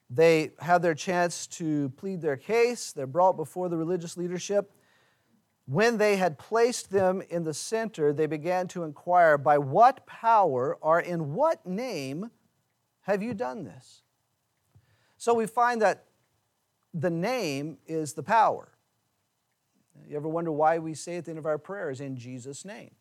they 0.10 0.52
have 0.60 0.82
their 0.82 0.94
chance 0.94 1.48
to 1.48 1.90
plead 1.92 2.22
their 2.22 2.38
case. 2.38 2.92
They're 2.92 3.08
brought 3.08 3.38
before 3.38 3.70
the 3.70 3.78
religious 3.78 4.18
leadership. 4.18 4.74
When 5.66 5.98
they 5.98 6.18
had 6.18 6.38
placed 6.38 6.92
them 6.92 7.22
in 7.30 7.44
the 7.44 7.54
center, 7.54 8.12
they 8.12 8.26
began 8.26 8.68
to 8.70 8.84
inquire, 8.84 9.38
By 9.38 9.58
what 9.58 10.06
power 10.06 10.78
or 10.82 11.00
in 11.00 11.34
what 11.34 11.66
name 11.66 12.32
have 13.02 13.24
you 13.24 13.34
done 13.34 13.64
this? 13.64 14.02
So 15.18 15.34
we 15.34 15.46
find 15.46 15.82
that 15.82 16.06
the 16.94 17.10
name 17.10 17.78
is 17.88 18.14
the 18.14 18.24
power. 18.24 18.71
You 20.10 20.18
ever 20.18 20.28
wonder 20.28 20.52
why 20.52 20.80
we 20.80 20.94
say 20.94 21.18
at 21.18 21.26
the 21.26 21.32
end 21.32 21.40
of 21.40 21.46
our 21.46 21.58
prayers, 21.58 22.02
In 22.02 22.16
Jesus' 22.16 22.66
name? 22.66 22.92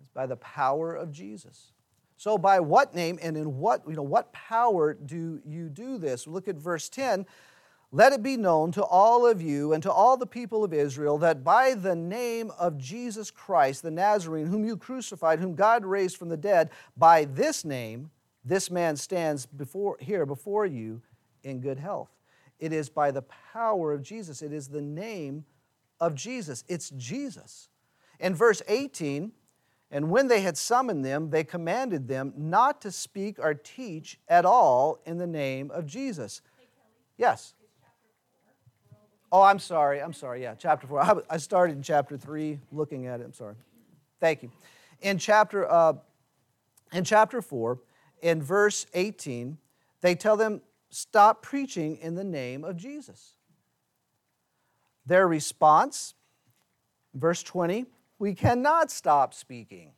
It's 0.00 0.10
by 0.10 0.26
the 0.26 0.36
power 0.36 0.94
of 0.94 1.12
Jesus. 1.12 1.72
So, 2.16 2.38
by 2.38 2.60
what 2.60 2.94
name 2.94 3.18
and 3.20 3.36
in 3.36 3.58
what, 3.58 3.82
you 3.88 3.94
know, 3.94 4.02
what 4.02 4.32
power 4.32 4.94
do 4.94 5.40
you 5.44 5.68
do 5.68 5.98
this? 5.98 6.26
Look 6.26 6.46
at 6.46 6.56
verse 6.56 6.88
10. 6.88 7.26
Let 7.94 8.14
it 8.14 8.22
be 8.22 8.38
known 8.38 8.72
to 8.72 8.82
all 8.84 9.26
of 9.26 9.42
you 9.42 9.74
and 9.74 9.82
to 9.82 9.92
all 9.92 10.16
the 10.16 10.26
people 10.26 10.64
of 10.64 10.72
Israel 10.72 11.18
that 11.18 11.44
by 11.44 11.74
the 11.74 11.94
name 11.94 12.50
of 12.58 12.78
Jesus 12.78 13.30
Christ, 13.30 13.82
the 13.82 13.90
Nazarene, 13.90 14.46
whom 14.46 14.64
you 14.64 14.78
crucified, 14.78 15.40
whom 15.40 15.54
God 15.54 15.84
raised 15.84 16.16
from 16.16 16.30
the 16.30 16.36
dead, 16.36 16.70
by 16.96 17.26
this 17.26 17.66
name, 17.66 18.10
this 18.44 18.70
man 18.70 18.96
stands 18.96 19.44
before, 19.44 19.98
here 20.00 20.24
before 20.24 20.64
you 20.64 21.02
in 21.44 21.60
good 21.60 21.78
health. 21.78 22.08
It 22.58 22.72
is 22.72 22.88
by 22.88 23.10
the 23.10 23.22
power 23.52 23.92
of 23.92 24.02
Jesus, 24.02 24.40
it 24.40 24.52
is 24.52 24.68
the 24.68 24.80
name 24.80 25.44
of 26.02 26.16
Jesus. 26.16 26.64
It's 26.66 26.90
Jesus. 26.90 27.68
In 28.18 28.34
verse 28.34 28.60
18, 28.66 29.30
and 29.92 30.10
when 30.10 30.26
they 30.26 30.40
had 30.40 30.58
summoned 30.58 31.04
them, 31.04 31.30
they 31.30 31.44
commanded 31.44 32.08
them 32.08 32.34
not 32.36 32.80
to 32.82 32.90
speak 32.90 33.38
or 33.38 33.54
teach 33.54 34.18
at 34.26 34.44
all 34.44 34.98
in 35.06 35.18
the 35.18 35.26
name 35.28 35.70
of 35.70 35.86
Jesus. 35.86 36.42
Yes. 37.16 37.54
Oh, 39.30 39.42
I'm 39.42 39.60
sorry. 39.60 40.02
I'm 40.02 40.12
sorry. 40.12 40.42
Yeah, 40.42 40.56
chapter 40.56 40.88
four. 40.88 41.22
I 41.30 41.36
started 41.36 41.76
in 41.76 41.82
chapter 41.82 42.18
three, 42.18 42.58
looking 42.72 43.06
at 43.06 43.20
it. 43.20 43.24
I'm 43.24 43.32
sorry. 43.32 43.54
Thank 44.18 44.42
you. 44.42 44.50
In 45.02 45.18
chapter, 45.18 45.70
uh, 45.70 45.94
in 46.92 47.04
chapter 47.04 47.40
four, 47.40 47.78
in 48.22 48.42
verse 48.42 48.86
18, 48.94 49.56
they 50.00 50.16
tell 50.16 50.36
them 50.36 50.62
stop 50.90 51.42
preaching 51.42 51.96
in 51.98 52.16
the 52.16 52.24
name 52.24 52.64
of 52.64 52.76
Jesus. 52.76 53.34
Their 55.06 55.26
response, 55.26 56.14
verse 57.14 57.42
20, 57.42 57.86
we 58.18 58.34
cannot 58.34 58.90
stop 58.90 59.34
speaking. 59.34 59.92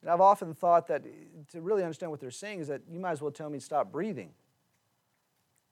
And 0.00 0.10
I've 0.10 0.20
often 0.20 0.52
thought 0.52 0.88
that 0.88 1.04
eh, 1.06 1.10
to 1.52 1.60
really 1.60 1.82
understand 1.82 2.10
what 2.10 2.20
they're 2.20 2.30
saying 2.30 2.60
is 2.60 2.68
that 2.68 2.82
you 2.90 2.98
might 2.98 3.12
as 3.12 3.22
well 3.22 3.30
tell 3.30 3.48
me 3.48 3.58
to 3.58 3.64
stop 3.64 3.92
breathing. 3.92 4.30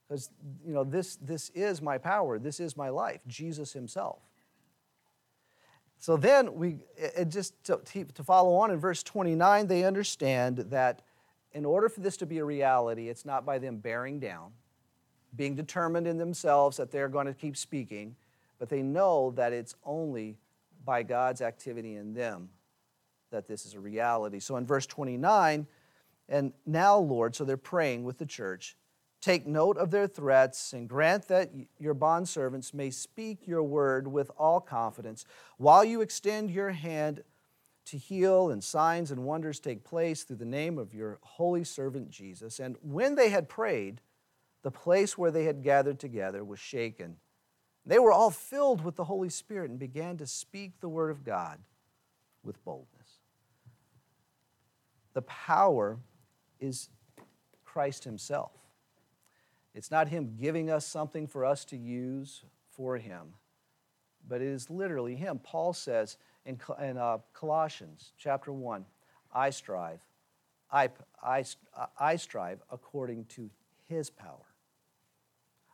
Because 0.08 0.30
you 0.66 0.72
know 0.72 0.82
this 0.82 1.16
this 1.16 1.50
is 1.50 1.80
my 1.80 1.98
power. 1.98 2.38
This 2.38 2.58
is 2.58 2.76
my 2.76 2.88
life 2.88 3.20
jesus 3.28 3.72
himself. 3.72 4.18
So 5.98 6.16
then 6.16 6.54
we 6.54 6.78
it 6.96 7.28
just 7.28 7.62
to, 7.64 7.80
to 8.14 8.24
follow 8.24 8.54
on 8.54 8.70
in 8.70 8.78
verse 8.78 9.02
29 9.02 9.66
they 9.66 9.84
understand 9.84 10.58
that 10.58 11.02
in 11.52 11.64
order 11.64 11.88
for 11.88 12.00
this 12.00 12.16
to 12.18 12.26
be 12.26 12.38
a 12.38 12.44
reality 12.44 13.08
it's 13.08 13.24
not 13.24 13.44
by 13.44 13.58
them 13.58 13.76
bearing 13.76 14.18
down 14.18 14.52
being 15.36 15.54
determined 15.54 16.06
in 16.06 16.16
themselves 16.16 16.78
that 16.78 16.90
they're 16.90 17.08
going 17.08 17.26
to 17.26 17.34
keep 17.34 17.56
speaking 17.56 18.16
but 18.60 18.68
they 18.68 18.82
know 18.82 19.32
that 19.32 19.52
it's 19.52 19.74
only 19.84 20.38
by 20.84 21.02
god's 21.02 21.40
activity 21.40 21.96
in 21.96 22.14
them 22.14 22.50
that 23.32 23.48
this 23.48 23.66
is 23.66 23.74
a 23.74 23.80
reality 23.80 24.38
so 24.38 24.56
in 24.56 24.64
verse 24.64 24.86
29 24.86 25.66
and 26.28 26.52
now 26.64 26.96
lord 26.96 27.34
so 27.34 27.44
they're 27.44 27.56
praying 27.56 28.04
with 28.04 28.18
the 28.18 28.26
church 28.26 28.76
Take 29.20 29.46
note 29.46 29.76
of 29.76 29.90
their 29.90 30.06
threats 30.06 30.72
and 30.72 30.88
grant 30.88 31.28
that 31.28 31.50
your 31.78 31.94
bondservants 31.94 32.72
may 32.72 32.90
speak 32.90 33.46
your 33.46 33.62
word 33.62 34.08
with 34.08 34.30
all 34.38 34.60
confidence 34.60 35.26
while 35.58 35.84
you 35.84 36.00
extend 36.00 36.50
your 36.50 36.70
hand 36.70 37.22
to 37.86 37.98
heal 37.98 38.50
and 38.50 38.64
signs 38.64 39.10
and 39.10 39.24
wonders 39.24 39.60
take 39.60 39.84
place 39.84 40.22
through 40.22 40.36
the 40.36 40.44
name 40.46 40.78
of 40.78 40.94
your 40.94 41.18
holy 41.22 41.64
servant 41.64 42.08
Jesus. 42.08 42.60
And 42.60 42.76
when 42.80 43.14
they 43.14 43.28
had 43.28 43.48
prayed, 43.48 44.00
the 44.62 44.70
place 44.70 45.18
where 45.18 45.30
they 45.30 45.44
had 45.44 45.62
gathered 45.62 45.98
together 45.98 46.42
was 46.42 46.58
shaken. 46.58 47.16
They 47.90 47.98
were 47.98 48.12
all 48.12 48.30
filled 48.30 48.84
with 48.84 48.94
the 48.94 49.02
Holy 49.02 49.30
Spirit 49.30 49.68
and 49.68 49.76
began 49.76 50.16
to 50.18 50.26
speak 50.28 50.78
the 50.78 50.88
word 50.88 51.10
of 51.10 51.24
God 51.24 51.58
with 52.44 52.64
boldness. 52.64 53.18
The 55.12 55.22
power 55.22 55.98
is 56.60 56.88
Christ 57.64 58.04
Himself. 58.04 58.52
It's 59.74 59.90
not 59.90 60.06
Him 60.06 60.36
giving 60.40 60.70
us 60.70 60.86
something 60.86 61.26
for 61.26 61.44
us 61.44 61.64
to 61.64 61.76
use 61.76 62.44
for 62.68 62.96
Him, 62.96 63.34
but 64.28 64.40
it 64.40 64.46
is 64.46 64.70
literally 64.70 65.16
Him. 65.16 65.40
Paul 65.42 65.72
says 65.72 66.16
in, 66.46 66.60
in 66.80 66.96
uh, 66.96 67.18
Colossians 67.32 68.12
chapter 68.16 68.52
1 68.52 68.84
I 69.34 69.50
strive, 69.50 69.98
I, 70.70 70.90
I, 71.20 71.44
I 71.98 72.14
strive 72.14 72.62
according 72.70 73.24
to 73.30 73.50
His 73.88 74.10
power, 74.10 74.46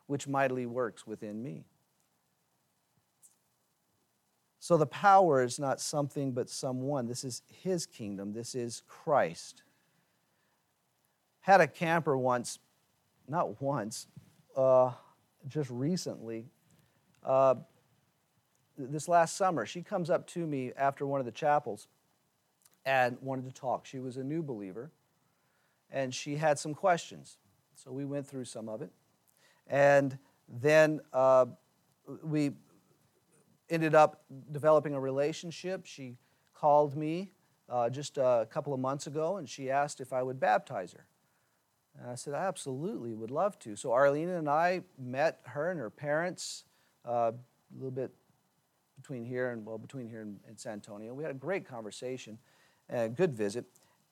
which 0.06 0.26
mightily 0.26 0.64
works 0.64 1.06
within 1.06 1.42
me. 1.42 1.66
So 4.66 4.76
the 4.76 4.84
power 4.84 5.44
is 5.44 5.60
not 5.60 5.80
something 5.80 6.32
but 6.32 6.50
someone. 6.50 7.06
This 7.06 7.22
is 7.22 7.42
His 7.62 7.86
kingdom, 7.86 8.32
this 8.32 8.56
is 8.56 8.82
Christ. 8.88 9.62
Had 11.38 11.60
a 11.60 11.68
camper 11.68 12.18
once 12.18 12.58
not 13.28 13.62
once, 13.62 14.08
uh, 14.56 14.90
just 15.46 15.70
recently. 15.70 16.46
Uh, 17.22 17.54
this 18.76 19.06
last 19.06 19.36
summer, 19.36 19.66
she 19.66 19.82
comes 19.82 20.10
up 20.10 20.26
to 20.30 20.44
me 20.44 20.72
after 20.76 21.06
one 21.06 21.20
of 21.20 21.26
the 21.26 21.32
chapels 21.32 21.86
and 22.84 23.16
wanted 23.20 23.44
to 23.44 23.52
talk. 23.52 23.86
She 23.86 24.00
was 24.00 24.16
a 24.16 24.24
new 24.24 24.42
believer 24.42 24.90
and 25.92 26.12
she 26.12 26.34
had 26.34 26.58
some 26.58 26.74
questions. 26.74 27.38
So 27.76 27.92
we 27.92 28.04
went 28.04 28.26
through 28.26 28.46
some 28.46 28.68
of 28.68 28.82
it. 28.82 28.90
And 29.68 30.18
then 30.48 31.02
uh, 31.12 31.46
we 32.24 32.50
ended 33.70 33.94
up 33.94 34.24
developing 34.52 34.94
a 34.94 35.00
relationship. 35.00 35.86
She 35.86 36.16
called 36.54 36.96
me 36.96 37.30
uh, 37.68 37.90
just 37.90 38.18
a 38.18 38.46
couple 38.50 38.72
of 38.72 38.80
months 38.80 39.06
ago 39.06 39.36
and 39.36 39.48
she 39.48 39.70
asked 39.70 40.00
if 40.00 40.12
I 40.12 40.22
would 40.22 40.38
baptize 40.38 40.92
her. 40.92 41.06
And 41.98 42.10
I 42.10 42.14
said, 42.14 42.34
I 42.34 42.46
absolutely 42.46 43.14
would 43.14 43.30
love 43.30 43.58
to. 43.60 43.74
So 43.76 43.92
Arlena 43.92 44.38
and 44.38 44.48
I 44.48 44.82
met 44.98 45.40
her 45.44 45.70
and 45.70 45.80
her 45.80 45.90
parents 45.90 46.64
uh, 47.06 47.32
a 47.32 47.74
little 47.74 47.90
bit 47.90 48.12
between 48.96 49.24
here 49.24 49.50
and, 49.50 49.64
well, 49.64 49.78
between 49.78 50.08
here 50.08 50.22
and, 50.22 50.38
and 50.46 50.58
San 50.58 50.74
Antonio. 50.74 51.14
We 51.14 51.22
had 51.22 51.30
a 51.30 51.38
great 51.38 51.66
conversation, 51.66 52.38
and 52.88 53.00
a 53.00 53.08
good 53.08 53.34
visit. 53.34 53.64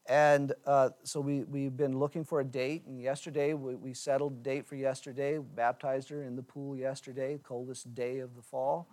And 0.07 0.53
uh, 0.67 0.91
so 1.03 1.21
we, 1.21 1.45
we've 1.45 1.77
been 1.77 1.99
looking 1.99 2.25
for 2.25 2.41
a 2.41 2.45
date, 2.45 2.85
and 2.87 3.01
yesterday 3.01 3.55
we, 3.55 3.75
we 3.75 3.95
settled 3.95 4.43
date 4.43 4.67
for 4.67 4.77
yesterday, 4.77 5.39
baptized 5.39 6.11
her 6.11 6.23
in 6.23 6.37
the 6.37 6.43
pool 6.43 6.77
yesterday, 6.77 7.39
coldest 7.43 7.95
day 7.95 8.19
of 8.19 8.37
the 8.37 8.43
fall. 8.43 8.87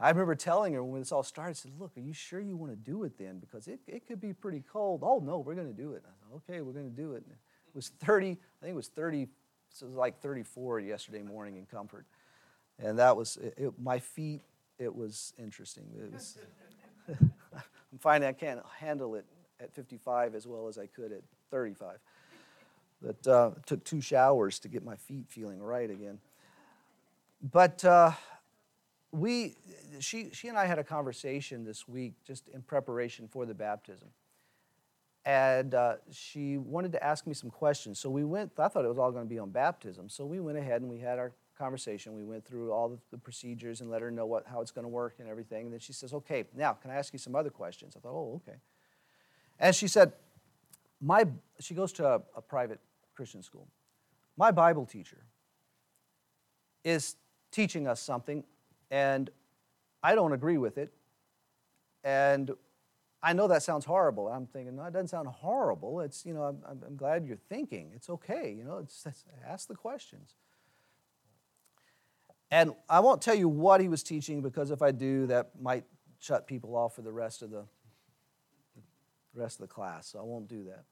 I 0.00 0.10
remember 0.10 0.34
telling 0.34 0.74
her 0.74 0.84
when 0.84 1.00
this 1.00 1.12
all 1.12 1.22
started, 1.22 1.50
I 1.50 1.54
said, 1.54 1.72
Look, 1.78 1.92
are 1.96 2.00
you 2.00 2.12
sure 2.12 2.40
you 2.40 2.56
want 2.56 2.72
to 2.72 2.76
do 2.76 3.04
it 3.04 3.16
then? 3.18 3.38
Because 3.38 3.66
it, 3.66 3.80
it 3.86 4.06
could 4.06 4.20
be 4.20 4.32
pretty 4.32 4.62
cold. 4.70 5.00
Oh, 5.02 5.20
no, 5.24 5.38
we're 5.38 5.54
going 5.54 5.74
to 5.74 5.82
do 5.82 5.94
it. 5.94 6.02
I 6.06 6.10
said, 6.18 6.36
okay, 6.36 6.60
we're 6.60 6.72
going 6.72 6.90
to 6.90 6.96
do 6.96 7.14
it. 7.14 7.24
And 7.24 7.32
it 7.32 7.74
was 7.74 7.88
30, 8.00 8.30
I 8.30 8.34
think 8.60 8.72
it 8.72 8.74
was 8.74 8.88
30, 8.88 9.28
so 9.70 9.86
it 9.86 9.88
was 9.90 9.96
like 9.96 10.20
34 10.20 10.80
yesterday 10.80 11.22
morning 11.22 11.56
in 11.56 11.66
Comfort. 11.66 12.04
And 12.78 12.98
that 12.98 13.16
was, 13.16 13.38
it, 13.38 13.54
it, 13.56 13.72
my 13.82 13.98
feet, 13.98 14.42
it 14.78 14.94
was 14.94 15.32
interesting. 15.38 15.84
It 15.96 16.12
was, 16.12 16.38
I'm 17.08 17.98
finding 17.98 18.28
I 18.28 18.32
can't 18.32 18.60
handle 18.78 19.14
it 19.14 19.24
at 19.60 19.72
55 19.74 20.34
as 20.34 20.46
well 20.46 20.68
as 20.68 20.76
I 20.76 20.86
could 20.86 21.12
at 21.12 21.22
35. 21.50 21.98
But 23.00 23.26
uh, 23.26 23.50
took 23.64 23.84
two 23.84 24.00
showers 24.00 24.58
to 24.60 24.68
get 24.68 24.84
my 24.84 24.96
feet 24.96 25.26
feeling 25.28 25.62
right 25.62 25.90
again. 25.90 26.18
But 27.42 27.84
uh, 27.84 28.12
we, 29.12 29.56
she, 30.00 30.30
she 30.32 30.48
and 30.48 30.58
I 30.58 30.66
had 30.66 30.78
a 30.78 30.84
conversation 30.84 31.64
this 31.64 31.86
week 31.88 32.14
just 32.24 32.48
in 32.48 32.62
preparation 32.62 33.28
for 33.28 33.46
the 33.46 33.54
baptism. 33.54 34.08
And 35.24 35.74
uh, 35.74 35.94
she 36.12 36.56
wanted 36.56 36.92
to 36.92 37.02
ask 37.02 37.26
me 37.26 37.34
some 37.34 37.50
questions. 37.50 37.98
So 37.98 38.08
we 38.08 38.24
went, 38.24 38.52
I 38.58 38.68
thought 38.68 38.84
it 38.84 38.88
was 38.88 38.98
all 38.98 39.10
going 39.10 39.24
to 39.24 39.28
be 39.28 39.40
on 39.40 39.50
baptism. 39.50 40.08
So 40.08 40.24
we 40.24 40.38
went 40.38 40.56
ahead 40.56 40.82
and 40.82 40.90
we 40.90 41.00
had 41.00 41.18
our 41.18 41.32
conversation. 41.58 42.14
We 42.14 42.22
went 42.22 42.44
through 42.44 42.72
all 42.72 42.88
the, 42.88 42.98
the 43.10 43.18
procedures 43.18 43.80
and 43.80 43.90
let 43.90 44.02
her 44.02 44.10
know 44.10 44.26
what, 44.26 44.46
how 44.46 44.60
it's 44.60 44.70
going 44.70 44.84
to 44.84 44.88
work 44.88 45.16
and 45.18 45.28
everything. 45.28 45.64
And 45.64 45.72
then 45.72 45.80
she 45.80 45.92
says, 45.92 46.12
Okay, 46.12 46.44
now 46.54 46.74
can 46.74 46.92
I 46.92 46.94
ask 46.94 47.12
you 47.12 47.18
some 47.18 47.34
other 47.34 47.50
questions? 47.50 47.94
I 47.96 48.00
thought, 48.00 48.12
Oh, 48.12 48.40
okay. 48.46 48.58
And 49.58 49.74
she 49.74 49.88
said, 49.88 50.12
my, 51.00 51.24
She 51.58 51.74
goes 51.74 51.92
to 51.94 52.06
a, 52.06 52.22
a 52.36 52.42
private 52.42 52.78
Christian 53.16 53.42
school. 53.42 53.66
My 54.36 54.52
Bible 54.52 54.86
teacher 54.86 55.24
is 56.84 57.16
teaching 57.50 57.88
us 57.88 58.00
something, 58.00 58.44
and 58.90 59.30
I 60.02 60.14
don't 60.14 60.32
agree 60.32 60.58
with 60.58 60.78
it. 60.78 60.92
And 62.04 62.50
I 63.22 63.32
know 63.32 63.48
that 63.48 63.62
sounds 63.62 63.84
horrible. 63.84 64.28
I'm 64.28 64.46
thinking, 64.46 64.76
no, 64.76 64.84
it 64.84 64.92
doesn't 64.92 65.08
sound 65.08 65.28
horrible. 65.28 66.00
It's, 66.00 66.24
you 66.24 66.32
know, 66.34 66.42
I'm, 66.42 66.58
I'm 66.86 66.96
glad 66.96 67.26
you're 67.26 67.36
thinking. 67.48 67.90
It's 67.94 68.08
okay, 68.08 68.54
you 68.56 68.64
know, 68.64 68.78
it's, 68.78 69.04
it's, 69.06 69.24
ask 69.46 69.66
the 69.66 69.74
questions. 69.74 70.34
And 72.50 72.74
I 72.88 73.00
won't 73.00 73.20
tell 73.20 73.34
you 73.34 73.48
what 73.48 73.80
he 73.80 73.88
was 73.88 74.02
teaching 74.02 74.40
because 74.40 74.70
if 74.70 74.82
I 74.82 74.92
do, 74.92 75.26
that 75.26 75.60
might 75.60 75.84
shut 76.20 76.46
people 76.46 76.76
off 76.76 76.94
for 76.94 77.02
the 77.02 77.10
rest 77.10 77.42
of 77.42 77.50
the, 77.50 77.64
the 79.34 79.40
rest 79.40 79.60
of 79.60 79.68
the 79.68 79.74
class. 79.74 80.06
So 80.08 80.20
I 80.20 80.22
won't 80.22 80.46
do 80.46 80.64
that. 80.64 80.84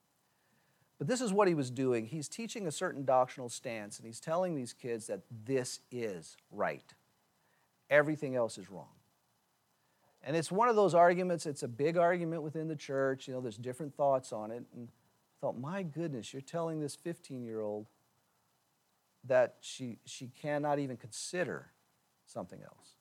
But 0.97 1.07
this 1.07 1.21
is 1.21 1.33
what 1.33 1.47
he 1.47 1.53
was 1.53 1.71
doing. 1.71 2.05
He's 2.05 2.27
teaching 2.27 2.67
a 2.67 2.71
certain 2.71 3.03
doctrinal 3.03 3.49
stance, 3.49 3.97
and 3.97 4.05
he's 4.05 4.19
telling 4.19 4.55
these 4.55 4.73
kids 4.73 5.07
that 5.07 5.21
this 5.45 5.81
is 5.91 6.37
right. 6.51 6.93
Everything 7.89 8.35
else 8.35 8.57
is 8.57 8.69
wrong. 8.69 8.87
And 10.23 10.35
it's 10.35 10.51
one 10.51 10.69
of 10.69 10.75
those 10.75 10.95
arguments, 10.95 11.45
it's 11.45 11.61
a 11.61 11.67
big 11.67 11.97
argument 11.97 12.41
within 12.41 12.67
the 12.67 12.75
church. 12.75 13.27
You 13.27 13.35
know, 13.35 13.41
there's 13.41 13.57
different 13.57 13.95
thoughts 13.95 14.33
on 14.33 14.49
it. 14.49 14.63
And 14.73 14.87
I 14.87 15.35
thought, 15.39 15.59
my 15.59 15.83
goodness, 15.83 16.33
you're 16.33 16.41
telling 16.41 16.79
this 16.79 16.95
15 16.95 17.43
year 17.43 17.61
old 17.61 17.85
that 19.25 19.57
she, 19.61 19.99
she 20.05 20.31
cannot 20.41 20.79
even 20.79 20.97
consider 20.97 21.71
something 22.25 22.61
else. 22.61 22.95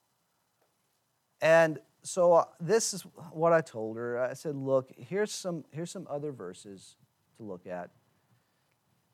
And 1.40 1.78
so 2.02 2.34
uh, 2.34 2.44
this 2.60 2.92
is 2.92 3.02
what 3.32 3.52
I 3.52 3.62
told 3.62 3.96
her. 3.96 4.18
I 4.18 4.34
said, 4.34 4.54
look, 4.54 4.92
here's 4.96 5.32
some, 5.32 5.64
here's 5.70 5.90
some 5.90 6.06
other 6.10 6.32
verses 6.32 6.96
to 7.38 7.42
look 7.42 7.66
at. 7.66 7.90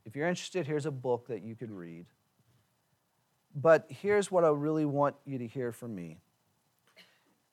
If 0.05 0.17
you're 0.17 0.29
interested, 0.29 0.67
here's 0.67 0.87
a 0.87 0.91
book 0.91 1.29
that 1.29 1.43
you 1.43 1.55
could 1.55 1.71
read. 1.71 2.07
But 3.55 3.87
here's 3.89 4.31
what 4.31 4.45
I 4.45 4.49
really 4.49 4.85
want 4.85 5.17
you 5.25 5.39
to 5.39 5.47
hear 5.47 5.73
from 5.73 5.95
me. 5.95 6.19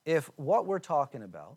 If 0.04 0.30
what 0.36 0.66
we're 0.66 0.78
talking 0.78 1.22
about, 1.22 1.56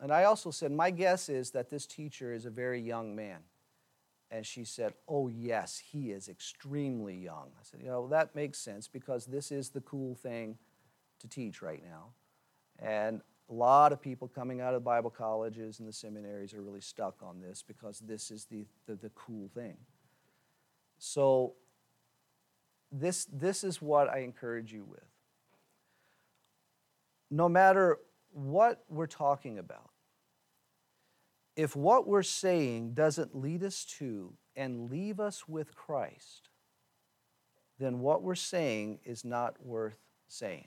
and 0.00 0.12
I 0.12 0.24
also 0.24 0.50
said, 0.50 0.72
my 0.72 0.90
guess 0.90 1.28
is 1.28 1.50
that 1.52 1.70
this 1.70 1.86
teacher 1.86 2.32
is 2.32 2.46
a 2.46 2.50
very 2.50 2.80
young 2.80 3.14
man. 3.14 3.40
And 4.30 4.46
she 4.46 4.64
said, 4.64 4.94
Oh, 5.08 5.28
yes, 5.28 5.78
he 5.78 6.12
is 6.12 6.28
extremely 6.28 7.16
young. 7.16 7.50
I 7.58 7.62
said, 7.62 7.80
You 7.82 7.88
know, 7.88 8.08
that 8.08 8.34
makes 8.34 8.58
sense 8.58 8.86
because 8.86 9.26
this 9.26 9.50
is 9.50 9.70
the 9.70 9.80
cool 9.80 10.14
thing 10.14 10.56
to 11.18 11.28
teach 11.28 11.62
right 11.62 11.82
now. 11.82 12.06
And 12.78 13.20
a 13.50 13.52
lot 13.52 13.92
of 13.92 14.00
people 14.00 14.28
coming 14.28 14.60
out 14.60 14.74
of 14.74 14.84
Bible 14.84 15.10
colleges 15.10 15.80
and 15.80 15.88
the 15.88 15.92
seminaries 15.92 16.54
are 16.54 16.62
really 16.62 16.80
stuck 16.80 17.16
on 17.22 17.40
this 17.40 17.62
because 17.66 17.98
this 17.98 18.30
is 18.30 18.44
the, 18.44 18.64
the, 18.86 18.94
the 18.94 19.10
cool 19.10 19.48
thing. 19.52 19.76
So, 20.98 21.54
this, 22.92 23.26
this 23.32 23.64
is 23.64 23.80
what 23.80 24.08
I 24.08 24.18
encourage 24.18 24.72
you 24.72 24.84
with. 24.84 25.04
No 27.30 27.48
matter 27.48 27.98
what 28.32 28.84
we're 28.88 29.06
talking 29.06 29.58
about, 29.58 29.90
if 31.56 31.76
what 31.76 32.06
we're 32.06 32.22
saying 32.22 32.94
doesn't 32.94 33.36
lead 33.36 33.62
us 33.62 33.84
to 33.98 34.34
and 34.56 34.90
leave 34.90 35.20
us 35.20 35.48
with 35.48 35.74
Christ, 35.74 36.48
then 37.78 38.00
what 38.00 38.22
we're 38.22 38.34
saying 38.34 39.00
is 39.04 39.24
not 39.24 39.64
worth 39.64 39.98
saying 40.28 40.66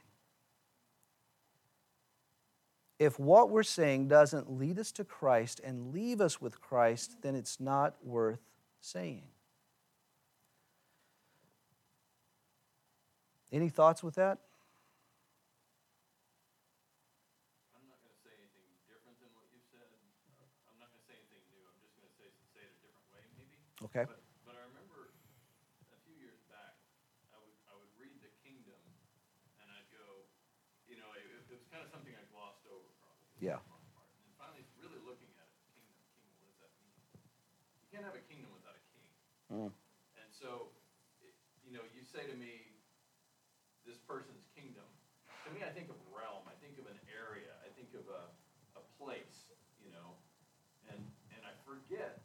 if 3.03 3.19
what 3.19 3.49
we're 3.49 3.63
saying 3.63 4.07
doesn't 4.07 4.49
lead 4.49 4.79
us 4.79 4.91
to 4.93 5.03
Christ 5.03 5.59
and 5.61 5.93
leave 5.93 6.21
us 6.21 6.39
with 6.39 6.61
Christ, 6.61 7.17
then 7.21 7.35
it's 7.35 7.59
not 7.59 7.95
worth 8.01 8.39
saying. 8.79 9.23
Any 13.53 13.69
thoughts 13.69 14.01
with 14.01 14.17
that? 14.17 14.41
I'm 17.77 17.85
not 17.85 18.01
going 18.01 18.09
to 18.09 18.21
say 18.25 18.33
anything 18.33 18.65
different 18.89 19.21
than 19.21 19.29
what 19.37 19.45
you 19.53 19.61
said. 19.69 19.93
I'm 20.65 20.81
not 20.81 20.89
going 20.89 20.97
to 20.97 21.05
say 21.05 21.13
anything 21.13 21.45
new. 21.53 21.61
I'm 21.69 21.77
just 21.77 21.93
going 21.93 22.09
to 22.09 22.15
say, 22.17 22.33
say 22.49 22.65
it 22.65 22.73
a 22.73 22.79
different 22.81 23.05
way, 23.13 23.21
maybe. 23.37 23.61
Okay. 23.85 24.09
But, 24.09 24.25
but 24.41 24.57
I 24.57 24.65
remember 24.73 25.13
a 25.93 25.97
few 26.01 26.17
years 26.17 26.41
back, 26.49 26.81
I 27.29 27.37
would, 27.45 27.53
I 27.69 27.77
would 27.77 27.93
read 27.93 28.25
The 28.25 28.33
Kingdom, 28.41 28.81
and 29.61 29.69
I'd 29.69 29.85
go, 29.93 30.25
you 30.89 30.97
know, 30.97 31.13
it, 31.13 31.21
it 31.45 31.53
was 31.53 31.61
kind 31.69 31.85
of 31.85 31.93
something 31.93 32.09
I 32.09 32.25
glossed 32.33 32.65
over. 32.65 32.89
Probably. 33.05 33.37
Yeah. 33.37 33.61
And 33.61 34.33
finally, 34.33 34.65
really 34.81 34.97
looking 35.05 35.29
at 35.37 35.45
it, 35.45 35.61
kingdom, 35.69 35.93
kingdom, 36.17 36.41
what 36.41 36.49
does 36.49 36.57
that 36.57 36.73
mean? 36.81 36.89
You 37.85 37.87
can't 37.93 38.05
have 38.09 38.17
a 38.17 38.25
kingdom 38.25 38.49
without 38.49 38.81
a 38.81 38.85
king. 38.97 39.13
Mm. 39.53 39.69
And 40.17 40.29
so, 40.33 40.73
it, 41.21 41.37
you 41.61 41.69
know, 41.69 41.85
you 41.93 42.01
say 42.01 42.25
to 42.25 42.33
me, 42.33 42.72
person's 44.07 44.45
kingdom. 44.55 44.85
To 45.45 45.49
me, 45.51 45.65
I 45.65 45.71
think 45.71 45.91
of 45.91 45.99
realm. 46.11 46.47
I 46.47 46.55
think 46.63 46.79
of 46.79 46.87
an 46.87 46.99
area. 47.09 47.51
I 47.63 47.69
think 47.75 47.91
of 47.97 48.07
a, 48.07 48.31
a 48.79 48.83
place, 48.95 49.51
you 49.83 49.91
know. 49.91 50.15
And, 50.87 50.99
and 51.35 51.41
I 51.43 51.53
forget 51.67 52.23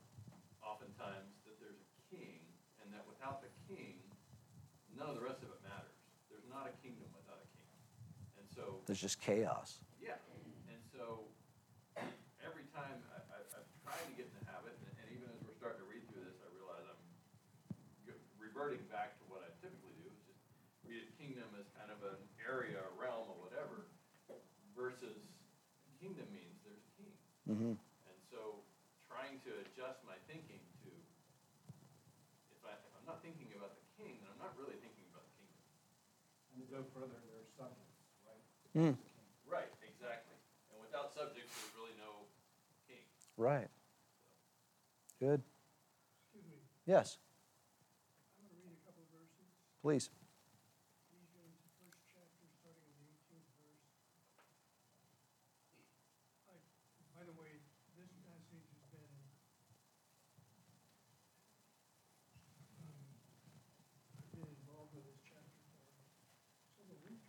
oftentimes 0.63 1.35
that 1.47 1.59
there's 1.59 1.79
a 1.79 1.91
king 2.11 2.43
and 2.83 2.91
that 2.95 3.03
without 3.07 3.43
the 3.43 3.51
king, 3.67 3.99
none 4.95 5.11
of 5.11 5.17
the 5.19 5.25
rest 5.25 5.43
of 5.43 5.51
it 5.51 5.61
matters. 5.67 5.99
There's 6.31 6.47
not 6.47 6.71
a 6.71 6.75
kingdom 6.83 7.11
without 7.15 7.43
a 7.43 7.49
king. 7.59 7.73
And 8.39 8.47
so. 8.47 8.83
There's 8.87 9.03
just 9.03 9.19
chaos. 9.19 9.83
reverting 18.59 18.83
back 18.91 19.15
to 19.15 19.25
what 19.31 19.47
I 19.47 19.55
typically 19.63 19.95
do, 20.03 20.11
is 20.11 20.19
just 20.27 20.43
read 20.83 21.07
a 21.07 21.11
kingdom 21.15 21.47
as 21.55 21.71
kind 21.79 21.95
of 21.95 22.03
an 22.03 22.19
area, 22.49 22.81
a 22.81 22.93
realm, 22.97 23.29
or 23.29 23.37
whatever, 23.45 23.85
versus 24.73 25.21
kingdom 26.01 26.25
means 26.33 26.57
there's 26.65 26.81
a 26.81 26.93
king. 26.97 27.13
Mm-hmm. 27.45 27.75
And 27.77 28.19
so 28.33 28.65
trying 29.05 29.39
to 29.45 29.51
adjust 29.69 30.01
my 30.09 30.17
thinking 30.25 30.65
to, 30.83 30.91
if, 32.51 32.61
I, 32.65 32.73
if 32.73 32.93
I'm 32.97 33.05
not 33.05 33.21
thinking 33.21 33.53
about 33.53 33.77
the 33.77 33.85
king, 34.01 34.17
then 34.25 34.33
I'm 34.33 34.41
not 34.41 34.57
really 34.57 34.81
thinking 34.81 35.05
about 35.13 35.29
the 35.29 35.35
kingdom. 35.37 35.61
And 36.57 36.65
to 36.65 36.67
go 36.73 36.81
further, 36.97 37.21
there 37.21 37.37
are 37.45 37.51
subjects, 37.53 38.01
right? 38.25 38.41
Mm. 38.73 38.97
Right, 39.45 39.69
exactly. 39.85 40.41
And 40.73 40.81
without 40.81 41.13
subjects, 41.13 41.53
there's 41.53 41.75
really 41.77 41.97
no 42.01 42.25
king. 42.89 43.05
Right. 43.37 43.69
Good. 45.21 45.43
Excuse 45.43 46.47
me. 46.47 46.63
Yes. 46.87 47.19
I'm 48.39 48.47
gonna 48.47 48.63
read 48.63 48.79
a 48.79 48.83
couple 48.87 49.03
of 49.03 49.11
verses. 49.11 49.51
Please. 49.83 50.15
Ephesians, 51.11 51.59
first 51.83 51.99
chapter, 52.07 52.47
starting 52.63 52.87
in 52.87 52.95
the 53.03 53.11
eighteenth 53.11 53.51
verse. 53.59 53.83
I, 56.47 56.55
by 57.19 57.27
the 57.27 57.35
way, 57.35 57.59
this 57.99 58.15
passage 58.23 58.63
has 58.71 58.85
been, 58.95 59.11
um, 62.79 62.95
I've 64.23 64.31
been 64.39 64.47
involved 64.47 64.95
with 64.95 65.03
this 65.09 65.19
chapter 65.27 65.59
for 65.67 65.99
several 66.79 67.03
weeks. 67.03 67.27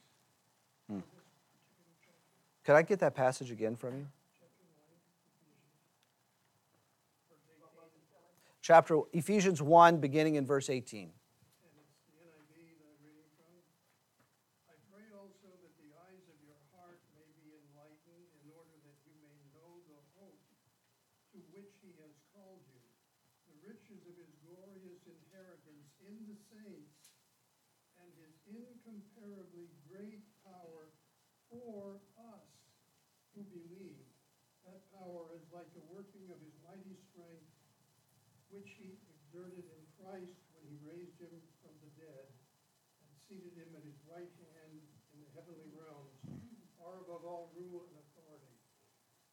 Hmm. 0.86 1.02
This 1.10 1.26
particular 1.58 1.98
chapter, 2.06 2.38
Could 2.70 2.78
I 2.78 2.86
get 2.86 3.02
that 3.02 3.18
passage 3.18 3.50
again 3.50 3.74
from 3.74 3.98
you? 3.98 4.06
chapter 8.62 9.02
Ephesians 9.14 9.58
1 9.58 9.98
beginning 9.98 10.36
in 10.36 10.46
verse 10.46 10.70
18. 10.70 11.10
And 11.10 11.10
it's 11.10 11.98
the 12.06 12.14
NIV 12.22 12.54
that 12.78 12.86
I'm 12.86 13.02
reading 13.02 13.26
from. 13.42 13.50
I 14.70 14.78
pray 14.94 15.10
also 15.18 15.50
that 15.50 15.74
the 15.82 15.90
eyes 15.98 16.22
of 16.30 16.38
your 16.46 16.62
heart 16.78 17.02
riches 23.66 24.06
of 24.06 24.14
his 24.22 24.30
glorious 24.46 25.02
inheritance 25.10 25.90
in 26.06 26.18
the 26.30 26.38
saints 26.54 26.94
and 27.98 28.10
his 28.22 28.34
incomparably 28.46 29.74
great 29.90 30.22
power 30.46 30.94
for 31.50 31.98
us 32.22 32.50
who 33.34 33.42
believe. 33.50 34.06
That 34.66 34.86
power 34.94 35.34
is 35.34 35.42
like 35.50 35.70
the 35.74 35.82
working 35.90 36.30
of 36.30 36.38
his 36.38 36.54
mighty 36.62 36.94
strength, 37.10 37.50
which 38.60 38.76
he 38.76 39.00
exerted 39.08 39.64
in 39.64 39.84
Christ 39.96 40.44
when 40.52 40.68
he 40.68 40.76
raised 40.84 41.16
him 41.16 41.32
from 41.64 41.72
the 41.80 41.88
dead 41.96 42.28
and 43.00 43.08
seated 43.16 43.56
him 43.56 43.72
at 43.72 43.88
his 43.88 43.96
right 44.04 44.28
hand 44.52 44.84
in 45.16 45.24
the 45.24 45.32
heavenly 45.32 45.72
realms, 45.72 46.20
far 46.76 47.00
above 47.00 47.24
all 47.24 47.56
rule 47.56 47.88
and 47.88 47.96
authority. 48.04 48.60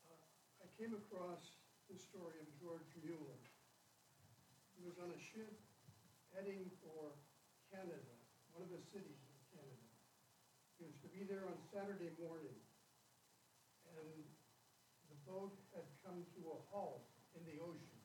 Uh, 0.06 0.62
I 0.62 0.70
came 0.78 0.94
across 0.94 1.58
the 1.90 1.98
story 1.98 2.38
of 2.38 2.46
George 2.62 2.86
Mueller. 3.02 3.42
He 4.78 4.86
was 4.86 4.94
on 5.02 5.10
a 5.10 5.18
ship 5.18 5.58
heading 6.30 6.70
for 6.78 7.18
Canada, 7.74 8.14
one 8.54 8.62
of 8.62 8.70
the 8.70 8.78
cities 8.94 9.26
of 9.26 9.34
Canada. 9.50 9.90
He 10.78 10.86
was 10.86 10.94
to 11.02 11.10
be 11.10 11.26
there 11.26 11.50
on 11.50 11.58
Saturday 11.74 12.14
morning. 12.22 12.54
And 13.90 14.22
the 15.10 15.18
boat 15.26 15.58
had 15.74 15.90
come 16.06 16.22
to 16.38 16.40
a 16.46 16.58
halt 16.70 17.10
in 17.34 17.42
the 17.42 17.58
ocean. 17.58 17.96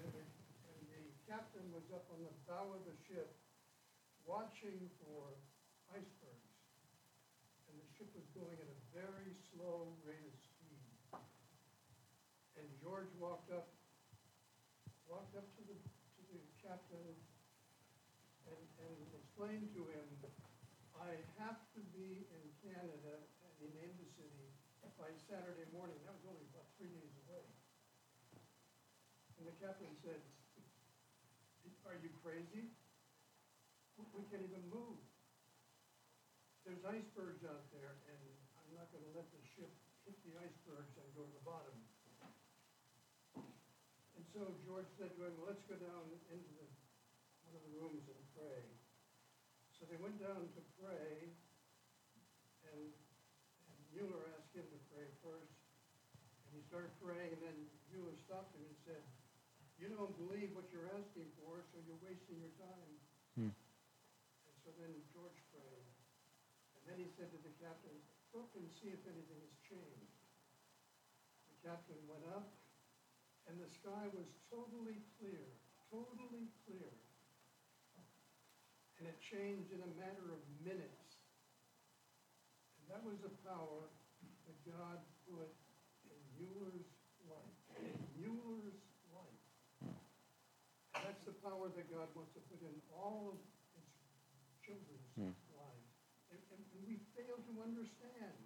And 0.00 0.16
the, 0.16 0.24
and 0.24 0.80
the 0.88 1.04
captain 1.30 1.62
was 1.70 1.86
up 1.94 2.10
on 2.10 2.18
the 2.26 2.34
bow 2.50 2.74
of 2.74 2.82
the 2.82 2.96
ship 3.06 3.30
watching 4.26 4.90
for 4.98 5.30
icebergs. 5.94 6.50
And 7.70 7.78
the 7.78 7.86
ship 7.94 8.10
was 8.18 8.26
going 8.34 8.58
at 8.58 8.66
a 8.66 8.80
very 8.90 9.30
slow 9.54 9.94
rate 10.02 10.26
of 10.26 10.34
speed. 10.42 10.82
And 12.58 12.66
George 12.82 13.14
walked 13.14 13.54
up, 13.54 13.70
walked 15.06 15.38
up 15.38 15.46
to 15.54 15.62
the, 15.70 15.78
to 15.78 16.22
the 16.34 16.42
captain 16.58 17.14
and, 18.50 18.62
and 18.82 18.98
explained 19.14 19.70
to 19.78 19.86
him, 19.86 20.06
I 20.98 21.14
have 21.38 21.62
to 21.78 21.80
be 21.94 22.26
in 22.26 22.44
Canada, 22.58 23.22
and 23.22 23.50
he 23.62 23.70
named 23.78 24.02
the 24.02 24.10
city, 24.18 24.50
by 24.98 25.14
Saturday 25.30 25.70
morning. 25.70 25.96
That 26.04 26.18
was 26.18 26.26
only 26.26 26.42
about 26.50 26.66
three 26.74 26.90
days 26.90 27.14
away. 27.24 27.46
And 29.38 29.46
the 29.46 29.56
captain 29.62 29.94
said, 30.02 30.20
are 31.90 31.98
you 31.98 32.14
crazy? 32.22 32.70
We- 33.98 34.22
can't 34.30 34.46
even 34.46 34.62
move. 34.70 35.02
There's 36.62 36.86
icebergs 36.86 37.42
out 37.42 37.66
there, 37.74 37.98
and 38.06 38.22
I'm 38.62 38.70
not 38.78 38.86
gonna 38.94 39.10
let 39.10 39.26
the 39.34 39.42
ship 39.42 39.74
hit 40.06 40.14
the 40.22 40.38
icebergs 40.38 40.94
and 40.94 41.10
go 41.18 41.26
to 41.26 41.34
the 41.34 41.42
bottom. 41.42 41.74
And 43.34 44.22
so 44.30 44.54
George 44.62 44.86
said 44.94 45.18
to 45.18 45.26
him, 45.26 45.34
well, 45.34 45.50
let's 45.50 45.66
go 45.66 45.74
down 45.82 46.14
into 46.30 46.50
the, 46.62 46.68
one 47.42 47.58
of 47.58 47.62
the 47.66 47.74
rooms 47.74 48.06
and 48.06 48.22
pray. 48.38 48.62
So 49.74 49.82
they 49.90 49.98
went 49.98 50.22
down 50.22 50.46
to 50.46 50.62
pray, 50.78 51.34
and, 52.70 52.86
and 52.86 53.78
Mueller 53.90 54.30
asked 54.38 54.54
him 54.54 54.70
to 54.70 54.80
pray 54.94 55.10
first. 55.26 55.58
And 56.46 56.54
he 56.54 56.62
started 56.70 56.94
praying, 57.02 57.34
and 57.34 57.42
then 57.42 57.58
Mueller 57.90 58.14
stopped 58.14 58.54
him 58.54 58.62
and 58.62 58.78
said, 58.86 59.02
you 59.80 59.88
don't 59.96 60.12
believe 60.20 60.52
what 60.52 60.68
you're 60.68 60.92
asking 60.92 61.32
for, 61.40 61.64
so 61.72 61.80
you're 61.88 61.98
wasting 62.04 62.36
your 62.36 62.52
time. 62.60 62.92
Hmm. 63.34 63.50
And 63.50 64.56
so 64.60 64.68
then 64.76 64.92
George 65.08 65.40
prayed. 65.48 65.88
And 66.76 66.82
then 66.84 66.96
he 67.00 67.08
said 67.16 67.32
to 67.32 67.40
the 67.40 67.54
captain, 67.56 67.96
look 68.36 68.52
and 68.54 68.68
see 68.68 68.92
if 68.92 69.00
anything 69.08 69.40
has 69.40 69.54
changed. 69.64 70.20
The 71.48 71.72
captain 71.72 71.96
went 72.04 72.28
up, 72.36 72.52
and 73.48 73.56
the 73.56 73.68
sky 73.72 74.06
was 74.12 74.28
totally 74.52 75.00
clear, 75.16 75.48
totally 75.88 76.52
clear. 76.68 76.92
And 79.00 79.08
it 79.08 79.16
changed 79.24 79.72
in 79.72 79.80
a 79.80 79.92
matter 79.96 80.28
of 80.28 80.40
minutes. 80.60 81.08
And 82.76 82.84
that 82.92 83.00
was 83.00 83.16
the 83.24 83.32
power 83.48 83.88
that 84.44 84.58
God 84.68 85.00
put 85.24 85.48
in 86.04 86.20
Mueller's 86.36 86.92
life, 87.24 87.56
in 87.80 87.96
Mueller's 88.20 88.84
life. 89.08 89.40
And 89.80 91.00
that's 91.00 91.24
the 91.24 91.32
power 91.40 91.72
that 91.72 91.79
God 91.90 92.08
wants 92.14 92.32
to 92.38 92.40
put 92.46 92.62
in 92.62 92.74
all 92.94 93.34
of 93.34 93.38
his 93.74 93.86
children's 94.62 95.10
Hmm. 95.18 95.34
lives. 95.58 95.90
And, 96.30 96.40
and 96.54 96.62
and 96.70 96.82
we 96.86 97.02
fail 97.18 97.36
to 97.42 97.52
understand. 97.62 98.38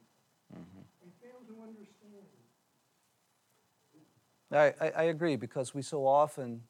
We 1.05 1.11
fail 1.21 1.45
to 1.47 1.55
understand. 1.61 2.27
I, 4.53 4.73
I, 4.81 4.89
I 4.91 5.03
agree 5.05 5.37
because 5.37 5.75
we 5.75 5.83
so 5.83 6.07
often 6.07 6.63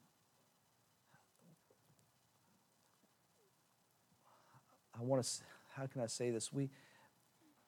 I 4.99 5.03
want 5.03 5.23
to 5.23 5.29
how 5.75 5.87
can 5.87 6.01
I 6.01 6.07
say 6.07 6.31
this 6.31 6.53
we 6.53 6.71